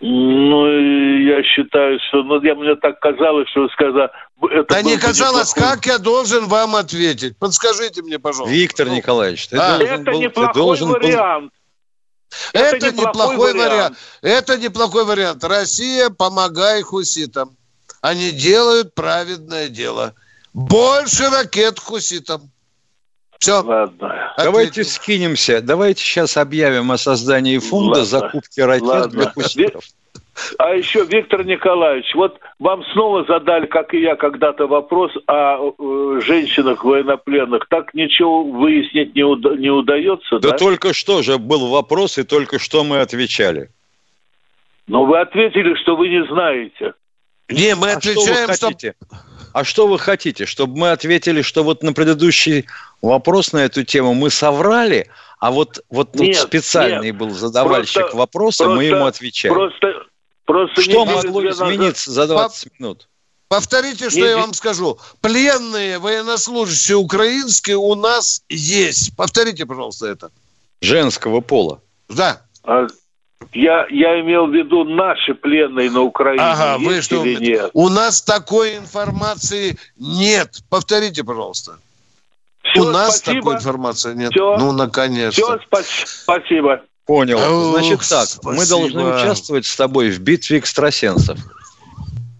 [0.01, 4.10] Ну, я считаю, что, ну, я, мне так казалось, что вы сказали...
[4.41, 7.38] Это да был не казалось, неплохой- как я должен вам ответить?
[7.38, 8.54] Подскажите мне, пожалуйста.
[8.56, 9.78] Виктор Ну, Николаевич, ты А.
[9.78, 11.54] должен Это был, ты неплохой должен был- вариант.
[12.54, 13.71] Это, это неплохой, неплохой вариант.
[13.73, 13.97] вариант.
[14.21, 15.43] Это неплохой вариант.
[15.43, 17.56] Россия, помогай хуситам.
[18.02, 20.13] Они делают праведное дело.
[20.54, 22.52] Больше ракет хуситам.
[23.39, 23.62] Все.
[23.63, 24.34] Ладно.
[24.38, 25.62] Давайте скинемся.
[25.62, 28.06] Давайте сейчас объявим о создании фонда Ладно.
[28.06, 29.08] закупки ракет Ладно.
[29.21, 29.84] для хуситов.
[30.60, 36.19] А еще, Виктор Николаевич, вот вам снова задали, как и я когда-то, вопрос о э,
[36.21, 37.67] женщинах военнопленных.
[37.69, 40.58] Так ничего выяснить не, уда- не удается, Да да?
[40.58, 43.69] только что же был вопрос, и только что мы отвечали.
[44.88, 46.93] Но вы ответили, что вы не знаете.
[47.50, 48.65] Не, мы А что вы отвечаем, что...
[48.67, 48.95] хотите?
[49.54, 50.45] А что вы хотите?
[50.45, 52.65] Чтобы мы ответили, что вот на предыдущий
[53.02, 55.08] вопрос на эту тему мы соврали,
[55.39, 57.17] а вот, вот тут Нет, специальный нет.
[57.17, 59.54] был задавальщик Просто- вопроса, мы просто- ему отвечаем.
[59.56, 60.06] Просто,
[60.47, 63.07] просто Что могло две назад- измениться за 20 минут?
[63.49, 64.97] Повторите, что Не- я вам скажу.
[65.21, 69.15] Пленные военнослужащие украинские у нас есть.
[69.15, 70.31] Повторите, пожалуйста, это.
[70.81, 71.79] Женского пола.
[72.10, 72.41] Да.
[72.63, 72.88] А,
[73.53, 76.43] Я, я имел в виду наши пленные на Украине.
[76.43, 77.23] Ага, вы что?
[77.23, 77.69] или нет?
[77.73, 80.60] У нас такой информации нет.
[80.69, 81.77] Повторите, пожалуйста.
[82.63, 83.41] Всё, у нас спасибо.
[83.41, 84.31] такой информации нет.
[84.31, 84.57] Всё.
[84.57, 85.60] Ну, наконец-то.
[85.69, 85.83] Все,
[86.23, 86.81] спасибо.
[87.08, 87.72] Понял.
[87.72, 88.65] Значит так, мы спасибо.
[88.65, 91.39] должны участвовать с тобой в битве экстрасенсов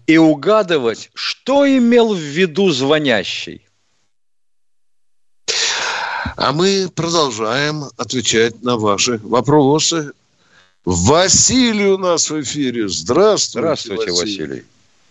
[0.06, 3.66] и угадывать, что имел в виду звонящий.
[6.36, 10.12] А мы продолжаем отвечать на ваши вопросы.
[10.84, 12.88] Василий у нас в эфире.
[12.88, 14.64] Здравствуйте, Здравствуйте, Василий.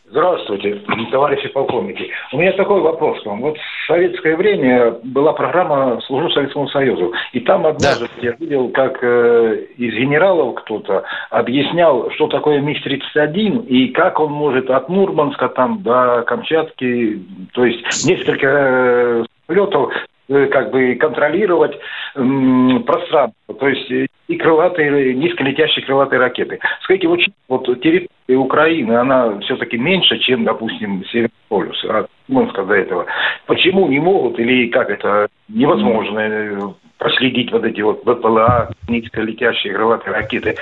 [0.09, 2.09] Здравствуйте, товарищи полковники.
[2.33, 3.41] У меня такой вопрос к вам.
[3.41, 7.13] Вот в советское время была программа «Служу Советскому Союзу».
[7.31, 8.27] И там однажды да.
[8.27, 14.69] я видел, как э, из генералов кто-то объяснял, что такое МиГ-31 и как он может
[14.69, 17.21] от Мурманска там до Камчатки,
[17.53, 19.93] то есть несколько э, самолетов
[20.27, 21.75] как бы контролировать
[22.15, 26.59] э, пространство, то есть э, и крылатые, низколетящие крылатые ракеты.
[26.83, 32.73] Скажите, вот, вот территория Украины, она все-таки меньше, чем, допустим, Северный полюс, от Мурманска до
[32.73, 33.05] этого.
[33.45, 36.59] Почему не могут или как это невозможно э,
[36.97, 40.55] проследить вот эти вот БПЛА, низколетящие крылатые ракеты?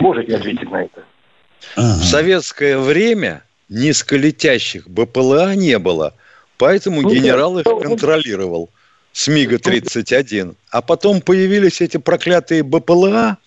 [0.00, 1.04] Можете ответить на это?
[1.76, 6.12] В советское время низколетящих БПЛА не было,
[6.58, 8.68] поэтому ну, генерал их контролировал
[9.12, 10.54] с МиГа-31.
[10.70, 13.38] А потом появились эти проклятые БПЛА,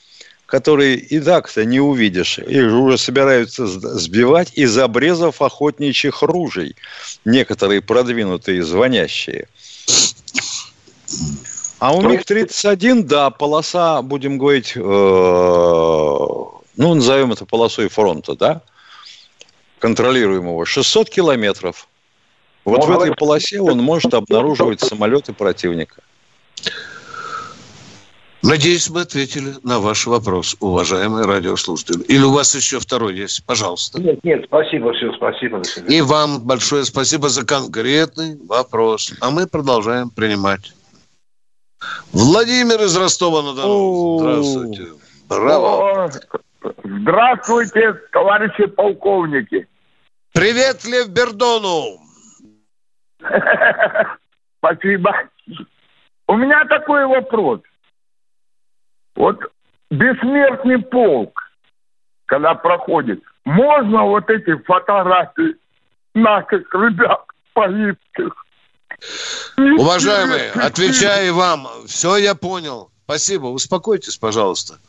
[0.46, 2.38] которые и так-то не увидишь.
[2.40, 6.76] Их уже собираются сбивать из обрезов охотничьих ружей.
[7.26, 9.48] Некоторые продвинутые звонящие.
[11.80, 18.62] А у МиГ-31, да, полоса, будем говорить, э, ну, назовем это полосой фронта, да,
[19.80, 21.88] контролируемого, 600 километров.
[22.66, 26.02] Вот в этой полосе он может обнаруживать самолеты противника.
[28.42, 32.04] Надеюсь, мы ответили на ваш вопрос, уважаемые радиослушатели.
[32.04, 33.44] Или у вас еще второй есть?
[33.44, 34.00] Пожалуйста.
[34.00, 35.64] Нет, нет, спасибо, все, спасибо.
[35.88, 39.14] И вам большое спасибо за конкретный вопрос.
[39.20, 40.74] А мы продолжаем принимать.
[42.14, 44.20] Владимир из Ростова-на-Дону.
[44.20, 44.88] Здравствуйте.
[45.28, 46.12] Браво.
[46.84, 49.68] Здравствуйте, товарищи полковники.
[50.34, 52.05] Привет, Лев Бердону.
[54.60, 55.14] Спасибо.
[56.28, 57.62] У меня такой вопрос.
[59.16, 59.40] Вот
[59.92, 61.40] бессмертный полк,
[62.26, 65.56] когда проходит, можно вот эти фотографии
[66.14, 68.46] наших ребят погибших?
[69.58, 72.90] Уважаемые, отвечаю вам, все я понял.
[73.06, 74.80] Спасибо, успокойтесь, пожалуйста.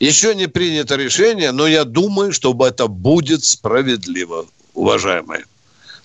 [0.00, 5.44] Еще не принято решение, но я думаю, что это будет справедливо, уважаемые.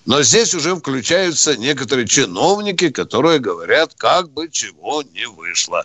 [0.08, 5.84] Но здесь уже включаются некоторые чиновники, которые говорят, как бы чего не вышло.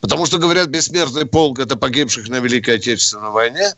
[0.00, 3.74] Потому что, говорят, бессмертный полк– это погибших на Великой Отечественной войне.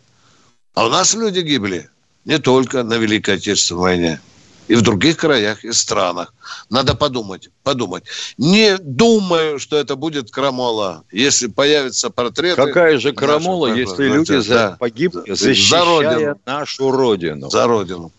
[0.74, 1.88] А у нас люди гибли
[2.26, 4.20] не только на Великой Отечественной войне.
[4.66, 6.34] И в других краях и странах.
[6.68, 8.04] Надо подумать, подумать.
[8.36, 12.56] Не думаю, что это будет крамола, если появится портрет.
[12.56, 16.40] Какая же крамола, если люди да, погибли, защищая за родину.
[16.44, 17.48] нашу родину?
[17.48, 18.12] За родину.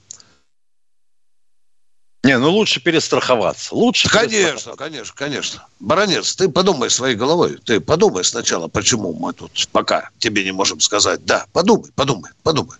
[2.24, 3.74] Не, ну лучше перестраховаться.
[3.74, 5.64] Лучше Конечно, конечно, конечно.
[5.80, 7.58] Баронец, ты подумай своей головой.
[7.66, 11.26] Ты подумай сначала, почему мы тут пока тебе не можем сказать.
[11.26, 12.76] Да, подумай, подумай, подумай.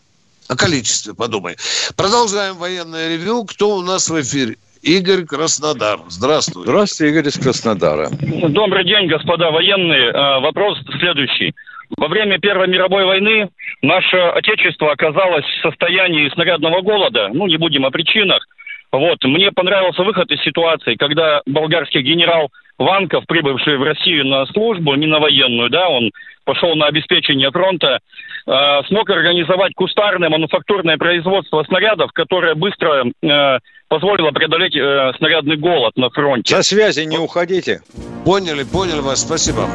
[0.50, 1.56] О количестве подумай.
[1.96, 3.46] Продолжаем военное ревю.
[3.46, 4.58] Кто у нас в эфире?
[4.82, 6.00] Игорь Краснодар.
[6.10, 6.64] Здравствуй.
[6.64, 8.10] Здравствуйте, Игорь из Краснодара.
[8.12, 10.12] Добрый день, господа военные.
[10.12, 11.54] А, вопрос следующий.
[11.98, 13.50] Во время Первой мировой войны
[13.82, 17.30] наше Отечество оказалось в состоянии снарядного голода.
[17.34, 18.46] Ну, не будем о причинах.
[18.92, 22.50] Вот, мне понравился выход из ситуации, когда болгарский генерал
[22.80, 26.12] Ванков, прибывший в Россию на службу, не на военную, да, он
[26.46, 28.00] пошел на обеспечение фронта,
[28.48, 28.52] э,
[28.88, 36.10] смог организовать кустарное мануфактурное производство снарядов, которое быстро э, позволило преодолеть э, снарядный голод на
[36.10, 36.56] фронте.
[36.56, 37.82] Со связи не уходите.
[38.26, 39.68] Поняли, поняли вас, спасибо.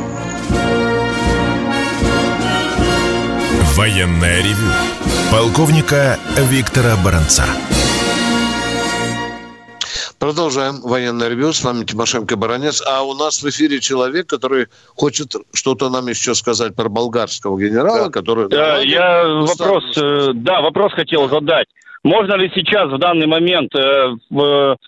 [3.77, 4.70] Военная ревю.
[5.31, 6.16] Полковника
[6.50, 7.44] Виктора Баранца.
[10.24, 11.52] Продолжаем военное ревю.
[11.52, 12.82] С вами Тимошенко Баранец.
[12.88, 18.06] А у нас в эфире человек, который хочет что-то нам еще сказать про болгарского генерала,
[18.06, 18.10] да.
[18.10, 18.48] который...
[18.48, 21.66] Да, я вопрос, э, да, вопрос хотел задать.
[22.04, 24.78] Можно ли сейчас в данный момент, э, в,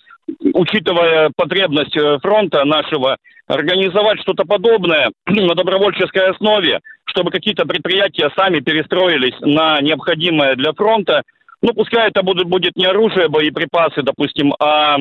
[0.54, 8.60] учитывая потребность э, фронта нашего, организовать что-то подобное на добровольческой основе, чтобы какие-то предприятия сами
[8.60, 11.24] перестроились на необходимое для фронта,
[11.60, 14.96] ну, пускай это будет, будет не оружие, боеприпасы, допустим, а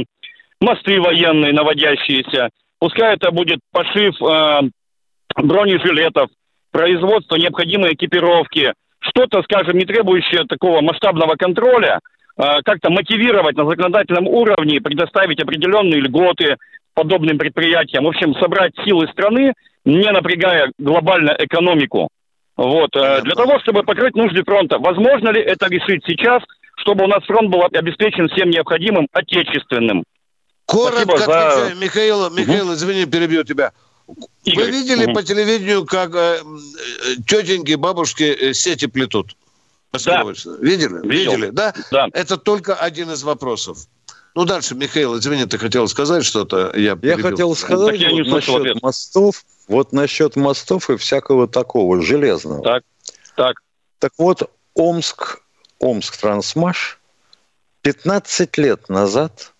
[0.61, 2.49] мосты военные наводящиеся.
[2.79, 4.61] Пускай это будет пошив э,
[5.35, 6.29] бронежилетов,
[6.71, 11.99] производство необходимой экипировки, что-то, скажем, не требующее такого масштабного контроля,
[12.37, 16.57] э, как-то мотивировать на законодательном уровне, предоставить определенные льготы
[16.93, 18.05] подобным предприятиям.
[18.05, 19.53] В общем, собрать силы страны,
[19.85, 22.09] не напрягая глобально экономику.
[22.57, 24.79] Вот, э, для того, чтобы покрыть нужды фронта.
[24.79, 26.41] Возможно ли это решить сейчас,
[26.77, 30.03] чтобы у нас фронт был обеспечен всем необходимым отечественным?
[30.65, 31.73] Коротко за...
[31.75, 32.73] Михаил, Михаил, угу.
[32.73, 33.71] извини, перебью тебя.
[34.43, 34.65] Игорь.
[34.65, 35.15] Вы видели угу.
[35.15, 36.41] по телевидению, как э,
[37.27, 39.35] тетеньки, бабушки э, сети плетут?
[39.91, 40.59] Маскировочную.
[40.59, 41.07] Видели?
[41.07, 41.31] Видел.
[41.33, 41.73] Видели, да?
[41.91, 42.07] Да.
[42.13, 43.87] Это только один из вопросов.
[44.35, 46.73] Ну, дальше, Михаил, извини, ты хотел сказать что-то?
[46.75, 48.81] Я, Я хотел сказать Так я не вот насчет ответ.
[48.81, 52.61] мостов, вот насчет мостов и всякого такого железного.
[52.61, 52.83] Так,
[53.37, 53.61] так.
[53.99, 55.39] Так вот, Омск,
[55.79, 56.99] Омск Трансмаш
[57.83, 59.53] 15 лет назад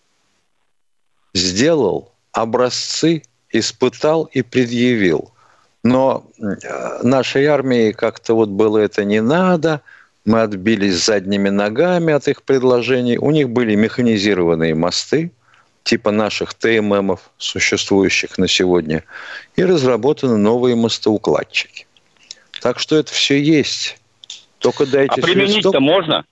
[1.36, 5.32] сделал образцы, испытал и предъявил.
[5.84, 9.82] Но э, нашей армии как-то вот было это не надо,
[10.26, 13.20] мы отбились задними ногами от их предложений.
[13.20, 15.32] У них были механизированные мосты,
[15.84, 19.04] типа наших ТММов, существующих на сегодня,
[19.56, 21.86] и разработаны новые мостоукладчики.
[22.62, 24.00] Так что это все есть.
[24.58, 26.26] Только дайте А применить-то можно?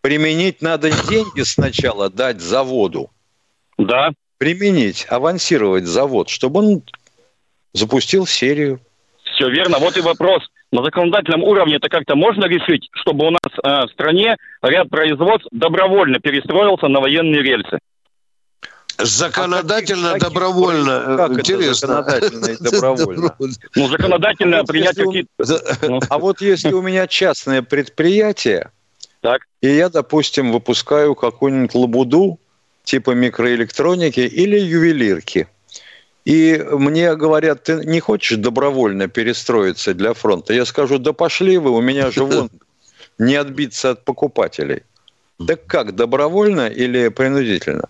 [0.00, 3.10] Применить надо деньги сначала дать заводу.
[3.78, 4.10] Да.
[4.38, 6.82] Применить, авансировать завод, чтобы он
[7.72, 8.80] запустил серию.
[9.34, 9.78] Все верно.
[9.78, 10.42] Вот и вопрос.
[10.70, 15.48] На законодательном уровне это как-то можно решить, чтобы у нас э, в стране ряд производств
[15.50, 17.78] добровольно перестроился на военные рельсы?
[18.98, 21.14] Законодательно, Таких- добровольно.
[21.14, 22.02] А Как это Интересно.
[22.02, 23.36] законодательно и добровольно?
[23.76, 26.00] Ну, законодательно принять какие-то...
[26.10, 28.70] А вот если у меня частное предприятие,
[29.20, 29.42] Так.
[29.60, 32.40] и я, допустим, выпускаю какую-нибудь лабуду,
[32.88, 35.46] типа микроэлектроники или ювелирки,
[36.24, 40.54] и мне говорят, ты не хочешь добровольно перестроиться для фронта?
[40.54, 42.50] Я скажу, да пошли вы, у меня же вон
[43.18, 44.82] не отбиться от покупателей.
[45.46, 47.84] Так как, добровольно или принудительно?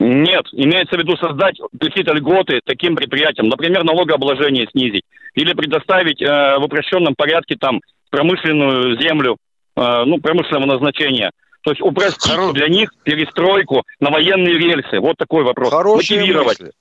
[0.00, 5.04] Нет, имеется в виду создать какие-то льготы таким предприятиям, например, налогообложение снизить
[5.34, 9.36] или предоставить э, в упрощенном порядке там промышленную землю,
[9.76, 11.30] э, ну, промышленного назначения.
[11.66, 15.00] То есть упростить для них перестройку на военные рельсы.
[15.00, 15.70] Вот такой вопрос.
[15.70, 16.60] Хорошая Мотивировать.
[16.60, 16.72] мысль.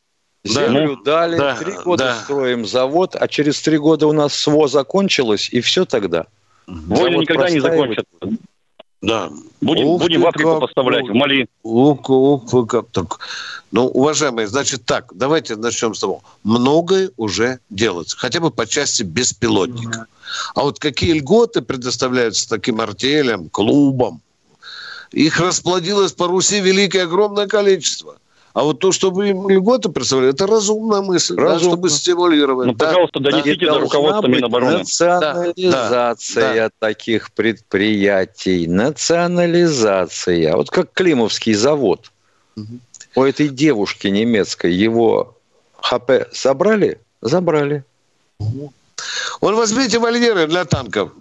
[0.44, 2.14] Землю дали, да, три года да.
[2.14, 6.28] строим завод, а через три года у нас СВО закончилось, и все тогда.
[6.68, 8.12] Войны Завод никогда не закончатся.
[9.02, 9.32] Да.
[9.60, 11.48] Будем, Ух будем в Африку как, поставлять, ну, в Мали.
[11.64, 13.18] Ух, ух, как так.
[13.72, 16.22] Ну, уважаемые, значит так, давайте начнем с того.
[16.44, 20.06] Многое уже делается, хотя бы по части беспилотников.
[20.54, 24.22] А вот какие льготы предоставляются таким артелям, клубам?
[25.16, 28.18] Их расплодилось по Руси великое огромное количество.
[28.54, 31.76] А вот то, чтобы им льготы представляли, это разумная мысль, да, Разумно.
[31.76, 32.68] чтобы стимулировать.
[32.68, 33.32] Ну, да, пожалуйста, да.
[33.32, 34.78] донесите до Должна руководства Минобороны.
[34.80, 38.68] Национализация Да, таких предприятий.
[38.68, 40.56] Национализация.
[40.58, 42.12] Вот как Климовский завод.
[43.16, 45.38] У этой девушки немецкой его
[45.82, 47.00] ХП забрали?
[47.22, 47.86] Забрали.
[48.40, 51.12] Вон возьмите вольеры для танков.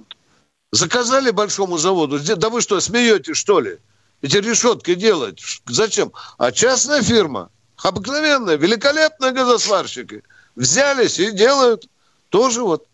[0.74, 2.18] Заказали большому заводу.
[2.18, 3.78] Да вы что, смеетесь, что ли?
[4.22, 5.40] Эти решетки делать.
[5.66, 6.10] Зачем?
[6.36, 7.48] А частная фирма,
[7.80, 10.24] обыкновенная, великолепные газосварщики,
[10.56, 11.86] взялись и делают
[12.28, 12.86] тоже вот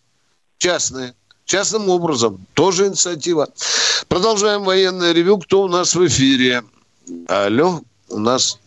[0.58, 1.14] частные.
[1.46, 2.44] Частным образом.
[2.52, 3.48] Тоже инициатива.
[4.08, 5.38] Продолжаем военное ревю.
[5.38, 6.62] Кто у нас в эфире?
[7.28, 8.58] Алло, у нас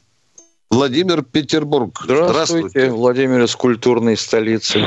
[0.71, 2.01] Владимир Петербург.
[2.03, 4.83] Здравствуйте, Владимир из культурной столицы.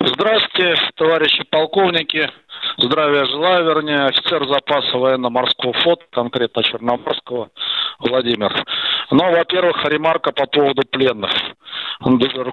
[0.00, 2.28] Здравствуйте, товарищи полковники.
[2.78, 7.50] Здравия желаю, вернее, офицер запаса военно-морского флота, конкретно Черноморского,
[7.98, 8.52] Владимир.
[9.10, 11.30] Ну, во-первых, ремарка по поводу пленных.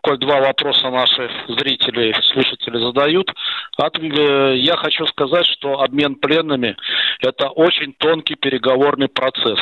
[0.02, 3.32] Коль два вопроса наши зрители, слушатели задают.
[3.78, 6.76] От- э, Я хочу сказать, что обмен пленными–
[7.22, 9.60] это очень тонкий переговорный процесс.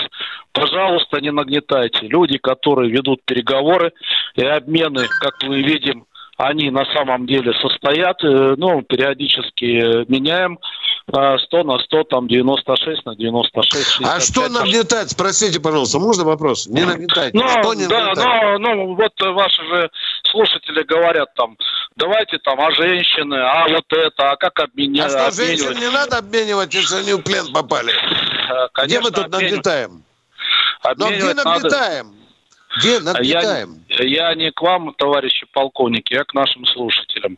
[0.52, 2.08] Пожалуйста, не нагнетайте.
[2.08, 3.94] Люди, которые ведут переговоры
[4.36, 6.06] и обмены, как мы видим,
[6.38, 10.60] они на самом деле состоят, э, ну, периодически э, меняем
[11.08, 14.02] э, 100 на 100, там 96 на 96.
[14.04, 14.24] А 65.
[14.24, 15.12] что нагнетать?
[15.12, 16.68] Спросите, пожалуйста, можно вопрос?
[16.68, 17.36] Не нагнетайте.
[17.36, 18.60] Ну, что не да, нагнетать?
[18.60, 19.90] но, ну, вот э, ваши же
[20.32, 21.58] слушатели говорят там,
[21.96, 25.12] давайте там, а женщины, а вот это, а как обменять?
[25.12, 27.94] А что, женщин не надо обменивать, если они в плен попали?
[28.84, 30.04] Где мы тут нагнетаем?
[30.84, 32.17] Но где Обменивать надо.
[32.78, 33.84] Где нагнетаем?
[33.90, 37.38] Я, я не к вам, товарищи полковники, я к нашим слушателям.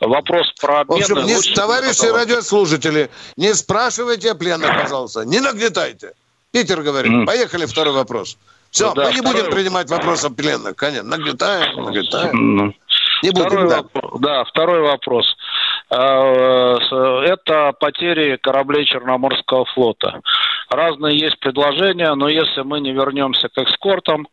[0.00, 1.02] Вопрос про В обмены...
[1.02, 2.28] общем, не, лучше товарищи задавать.
[2.28, 5.22] радиослушатели, не спрашивайте о пленных, пожалуйста.
[5.24, 6.12] Не нагнетайте.
[6.52, 7.12] Питер говорит.
[7.12, 7.26] Мгм.
[7.26, 8.36] Поехали, второй вопрос.
[8.70, 10.76] Все, Ну да, мы не второй будем принимать вопрос о пленных.
[10.76, 12.60] Конечно, нагнетаем, нагнетаем.
[12.60, 12.74] М.
[13.22, 13.76] Не будем, Второй да.
[13.82, 15.36] вопрос, да, второй вопрос.
[15.90, 20.20] Э, с- Это потери кораблей Черноморского флота.
[20.68, 24.28] Разные есть предложения, но если мы не вернемся к экскортам,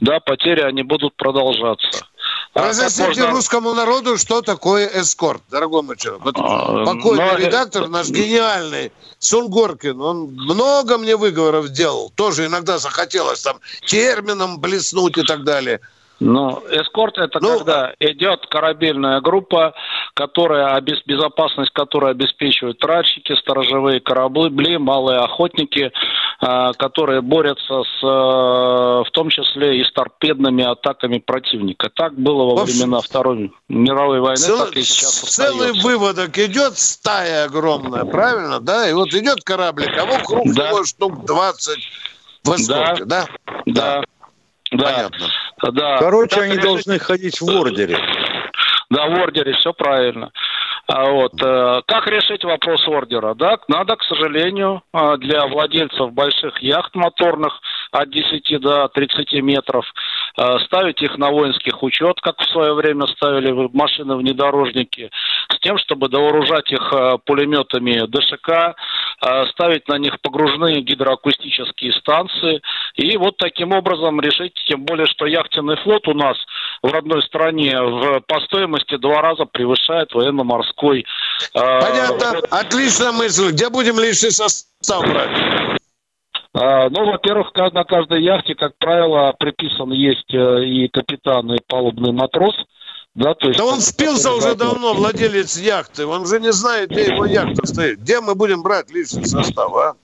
[0.00, 2.04] да, потери они будут продолжаться.
[2.52, 6.24] А Разъясните можно- русскому народу, что такое эскорт, дорогой мой человек.
[6.24, 12.10] Вот А, покойный но- редактор наш гениальный, Сунгоркин, он много мне выговоров делал.
[12.14, 15.80] Тоже иногда захотелось там термином блеснуть и так далее.
[16.20, 19.74] Ну, эскорт это Ну, когда идет корабельная группа,
[20.14, 25.92] которая, безопасность которой обеспечивают тральщики, сторожевые корабли, малые охотники,
[26.40, 31.88] а, которые борются с, э, в том числе и с торпедными атаками противника.
[31.94, 35.86] Так было во общем, времена Второй мировой войны, Целый, так и сейчас целый остается.
[35.88, 38.88] выводок идет стая огромная, правильно, да?
[38.90, 40.68] И вот идет кораблик, а вокруг Да.
[40.68, 41.78] него штук 20
[42.44, 43.26] в эскорте, да?
[43.64, 44.02] Да.
[44.72, 44.84] Да.
[44.84, 45.26] Понятно.
[45.62, 45.98] Да.
[45.98, 47.98] Короче, Так они должны ходить в ордере.
[48.90, 50.32] Да, в ордере, все правильно.
[50.86, 53.34] А вот, э, как решить вопрос ордера?
[53.34, 57.60] Да, надо, к сожалению, э, для владельцев больших яхт моторных
[57.92, 59.84] от 10 до 30 метров
[60.36, 65.10] э, ставить их на воинских учет, как в свое время ставили машины внедорожники,
[65.48, 66.92] с тем, чтобы дооружать их
[67.26, 68.76] пулеметами ДШК,
[69.50, 72.62] ставить на них погружные гидроакустические станции
[72.94, 76.38] и вот таким образом решить, тем более, что яхтенный флот у нас
[76.82, 80.69] в родной стране в, по стоимости два раза превышает военно-морской.
[81.54, 82.40] Э, Понятно.
[82.50, 83.50] Отличная мысль.
[83.50, 85.78] Где будем лишний состав брать?
[86.52, 92.12] А, Ну, во-первых, на каждой яхте, как правило, приписан есть э, и капитан, и палубный
[92.12, 92.54] матрос.
[93.14, 96.06] Да, то есть, Да он спился уже давно, владелец яхты.
[96.06, 98.00] Он же не знает, где его яхта стоит.
[98.00, 99.94] Где мы будем брать лишний состав, а?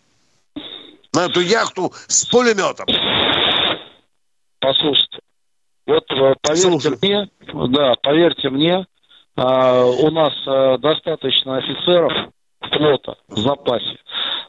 [1.15, 2.87] На эту яхту с пулеметом.
[4.61, 5.19] Послушайте,
[5.87, 7.31] вот э, поверьте мне,
[7.69, 8.87] да, поверьте мне,
[9.43, 12.13] у нас э, достаточно офицеров
[12.71, 13.99] флота в запасе.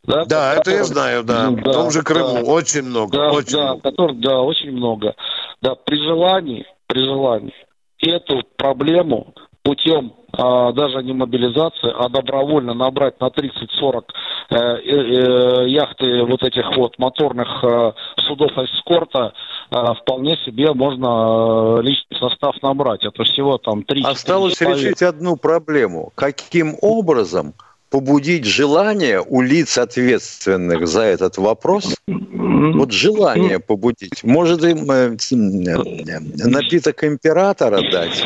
[0.04, 1.50] Да, Да, это я знаю, да.
[1.50, 2.52] В том же Крыму да.
[2.52, 3.82] очень много, Да, очень да, много.
[3.82, 5.16] который- да, очень много.
[5.62, 7.54] Да, при желании, при желании
[8.02, 9.34] эту проблему
[9.64, 14.04] путем а, даже не мобилизации, а добровольно набрать на 30-40
[14.50, 17.94] э, э, э, яхты вот этих вот моторных э,
[18.28, 19.34] судов эскорта,
[19.70, 23.04] вполне себе можно э, личный состав набрать.
[23.04, 26.12] Это всего там 3 Осталось решить одну проблему.
[26.16, 27.54] Каким образом
[27.90, 34.24] побудить желание у лиц, ответственных за этот вопрос, вот желание побудить.
[34.24, 38.24] Может им э, э, напиток императора дать?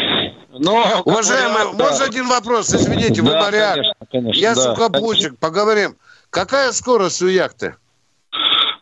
[0.53, 2.73] Но, Уважаемый, можно один вопрос?
[2.73, 3.75] Извините, вы Да, моряк.
[3.75, 4.61] конечно, конечно, Я да.
[4.61, 5.95] сухопутчик, поговорим.
[6.29, 7.75] Какая скорость у яхты?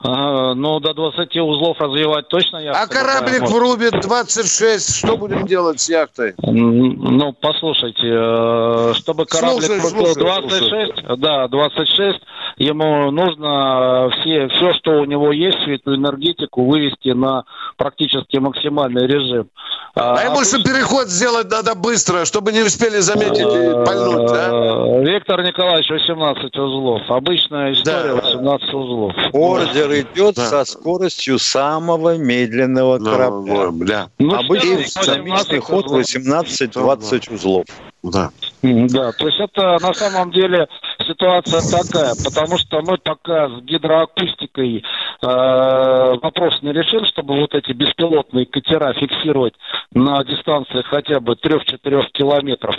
[0.02, 2.72] Ага, ну, до 20 узлов развивать точно я.
[2.72, 4.96] А кораблик врубит 26.
[4.96, 6.36] Что будем делать с яхтой?
[6.38, 12.20] Ну, послушайте, э, чтобы кораблик Слушай, врубил слушай, 26, да, 26,
[12.58, 17.44] ему нужно э, все, все, что у него есть, всю эту энергетику вывести на
[17.76, 19.50] практически максимальный режим.
[19.96, 24.50] А ему же переход сделать надо быстро, чтобы не успели заметить и пальнуть, да?
[24.50, 27.02] Э, Виктор Николаевич, 18 узлов.
[27.10, 29.14] Обычная история, 18 узлов.
[29.34, 33.72] Ордер идет со скоростью самого медленного корабля.
[33.72, 34.10] бля.
[34.20, 36.46] Ну, Обычный сейчас динамичный 18 ход узлов.
[36.48, 37.66] 18-20 узлов.
[38.02, 38.30] Да.
[38.62, 40.68] Да, то есть это на самом деле
[41.06, 44.84] ситуация такая, потому что мы пока с гидроакустикой
[45.22, 45.26] э,
[46.22, 49.54] вопрос не решим, чтобы вот эти беспилотные катера фиксировать
[49.94, 52.76] на дистанции хотя бы 3-4 километров,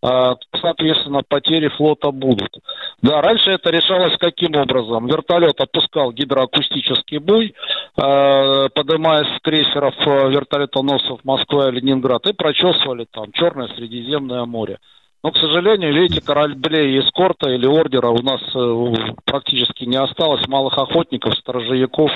[0.00, 2.50] то, соответственно, потери флота будут.
[3.02, 5.06] Да, раньше это решалось каким образом?
[5.06, 7.54] Вертолет опускал гидроакустический буй,
[7.96, 14.78] э, поднимаясь с крейсеров э, вертолетоносцев Москва и Ленинград, и прочесывали там Черное Средиземное море.
[15.24, 20.46] Но, к сожалению, видите, кораблей эскорта или ордера у нас э, практически не осталось.
[20.48, 22.10] Малых охотников, сторожевиков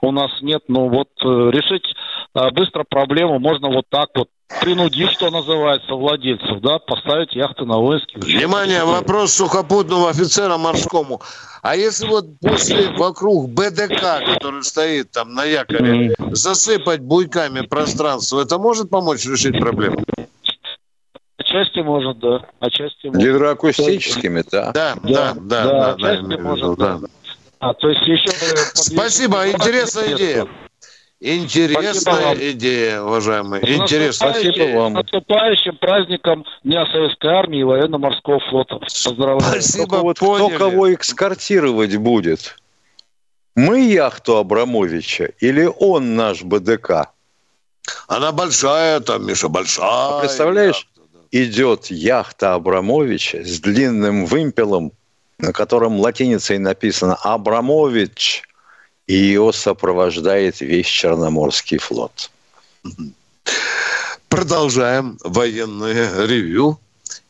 [0.00, 0.62] у нас нет.
[0.68, 1.94] Но вот э, решить
[2.34, 4.28] быстро проблему можно вот так вот,
[4.60, 8.36] принудив, что называется, владельцев, да, поставить яхты на воинские участки.
[8.36, 11.20] Внимание, вопрос сухопутному офицера морскому.
[11.62, 18.58] А если вот после вокруг БДК, который стоит там на якоре, засыпать буйками пространство, это
[18.58, 20.04] может помочь решить проблему?
[21.38, 22.44] Отчасти может, да.
[22.60, 23.22] Отчасти может.
[23.22, 24.72] Гидроакустическими, да.
[24.72, 27.00] Да, Да, да, да, да, да, да, виду, может, да.
[27.60, 28.28] А, то есть еще...
[28.74, 30.46] Спасибо, интересная идея.
[31.26, 32.36] Интересная Спасибо вам.
[32.38, 33.62] идея, уважаемые.
[33.64, 34.26] С Интересно.
[34.26, 38.76] наступающим- с наступающим праздником Дня Советской Армии и Военно-Морского флота.
[38.76, 39.62] Поздравляю.
[39.62, 42.56] Только вот кто кого экскортировать будет?
[43.56, 47.08] Мы яхту Абрамовича или он наш БДК?
[48.06, 49.86] Она большая там, Миша, большая.
[49.88, 50.86] А представляешь,
[51.30, 54.92] идет яхта Абрамовича с длинным вымпелом,
[55.38, 58.42] на котором латиницей написано «Абрамович»,
[59.06, 62.30] и ее сопровождает весь Черноморский флот.
[64.28, 66.78] Продолжаем военное ревью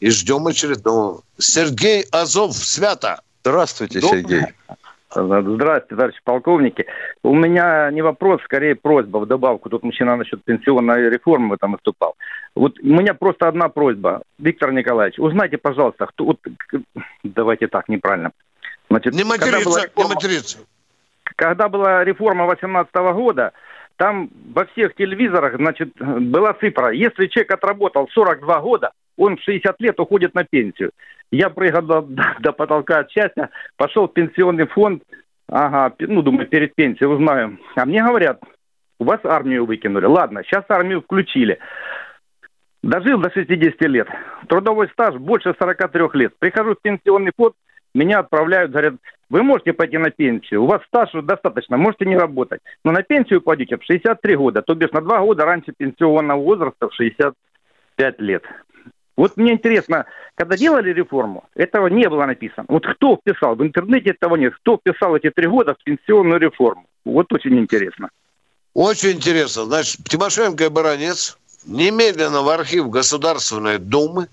[0.01, 1.22] и ждем очередного.
[1.39, 3.20] Сергей Азов, Свято.
[3.43, 4.43] Здравствуйте, Сергей.
[5.11, 6.87] Здравствуйте, товарищи полковники.
[7.22, 9.68] У меня не вопрос, скорее просьба в добавку.
[9.68, 12.16] Тут мужчина насчет пенсионной реформы там выступал.
[12.57, 14.22] Вот у меня просто одна просьба.
[14.39, 16.25] Виктор Николаевич, узнайте, пожалуйста, кто...
[16.25, 16.39] Вот,
[17.22, 18.33] давайте так, неправильно.
[18.91, 20.59] Значит, не материться, реформа, не материться.
[21.37, 23.53] Когда была реформа 18 года,
[23.97, 26.91] там во всех телевизорах, значит, была цифра.
[26.91, 30.91] Если человек отработал 42 года, он в 60 лет уходит на пенсию.
[31.30, 32.09] Я прыгал до,
[32.41, 35.03] до потолка от счастья, пошел в пенсионный фонд,
[35.49, 37.59] ага, ну, думаю, перед пенсией узнаю.
[37.76, 38.41] А мне говорят,
[38.99, 40.07] у вас армию выкинули.
[40.07, 41.59] Ладно, сейчас армию включили.
[42.82, 44.09] Дожил до 60 лет.
[44.49, 46.35] Трудовой стаж больше 43 лет.
[46.39, 47.55] Прихожу в пенсионный фонд,
[47.95, 48.95] меня отправляют, говорят,
[49.30, 52.61] вы можете пойти на пенсию, у вас стаж достаточно, можете не работать.
[52.84, 56.88] Но на пенсию пойдете в 63 года, то бишь на 2 года раньше пенсионного возраста
[56.88, 58.45] в 65 лет.
[59.16, 62.66] Вот мне интересно, когда делали реформу, этого не было написано.
[62.68, 63.55] Вот кто вписал?
[63.55, 64.55] В интернете этого нет.
[64.57, 66.86] Кто вписал эти три года в пенсионную реформу?
[67.05, 68.11] Вот очень интересно.
[68.74, 69.64] Очень интересно.
[69.66, 74.29] Значит, Тимошенко и Баранец немедленно в архив Государственной Думы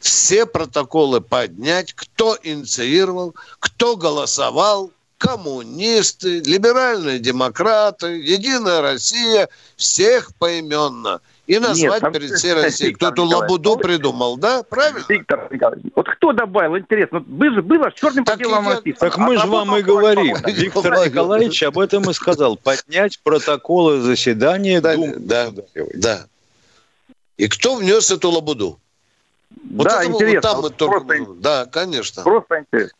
[0.00, 11.20] все протоколы поднять, кто инициировал, кто голосовал, коммунисты, либеральные демократы, Единая Россия, всех поименно.
[11.46, 12.94] И назвать Нет, перед всей Россией.
[12.94, 14.62] Кто эту лабуду придумал, да?
[14.62, 15.04] Правильно?
[15.08, 19.10] Виктор Николаевич, вот кто добавил, интересно, было, было черным по белому написано.
[19.10, 20.36] Так мы а же вам и говорим.
[20.46, 22.56] Виктор Николаевич об этом и сказал.
[22.56, 25.16] Поднять протоколы заседания да, Думы.
[25.18, 25.50] Да,
[25.94, 26.26] да.
[27.40, 28.78] И кто внес эту лабуду?
[29.70, 30.54] Вот да, это, интересно.
[30.60, 31.32] Вот там мы только...
[31.40, 32.22] Да, конечно.
[32.22, 32.98] Просто интересно.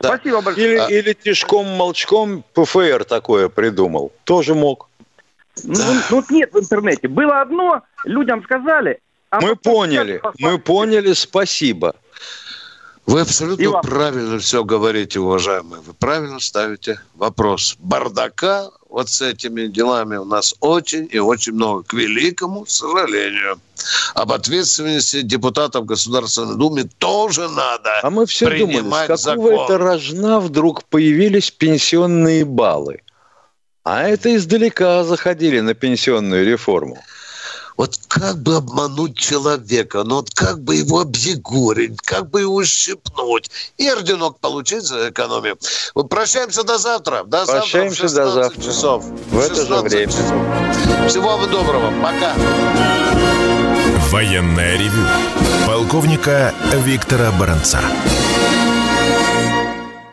[0.00, 0.08] Да.
[0.08, 0.66] Спасибо большое.
[0.66, 0.88] Или, а...
[0.90, 4.12] или тишком-молчком ПФР такое придумал.
[4.24, 4.90] Тоже мог.
[5.62, 6.04] Ну, да.
[6.10, 7.08] ну, нет в интернете.
[7.08, 9.00] Было одно, людям сказали.
[9.30, 11.94] А мы поняли, мы поняли, спасибо.
[13.06, 15.80] Вы абсолютно правильно все говорите, уважаемые.
[15.80, 17.76] Вы правильно ставите вопрос.
[17.78, 21.82] Бардака вот с этими делами у нас очень и очень много.
[21.82, 23.58] К великому сожалению.
[24.14, 29.64] Об ответственности депутатов Государственной Думы тоже надо А мы все думали, с какого закон.
[29.64, 33.00] это рожна вдруг появились пенсионные баллы?
[33.82, 36.96] А это издалека заходили на пенсионную реформу.
[37.76, 43.50] Вот как бы обмануть человека, ну вот как бы его объегорить, как бы его щипнуть
[43.78, 45.58] и орденок получить за экономию.
[45.94, 47.24] Вот прощаемся до завтра.
[47.24, 48.62] До прощаемся завтра до завтра.
[48.62, 49.04] часов.
[49.04, 50.12] В это же время.
[50.12, 51.08] Часов.
[51.08, 51.92] Всего вам доброго.
[52.00, 52.34] Пока.
[54.10, 55.06] Военная ревю.
[55.66, 57.80] Полковника Виктора Баранца.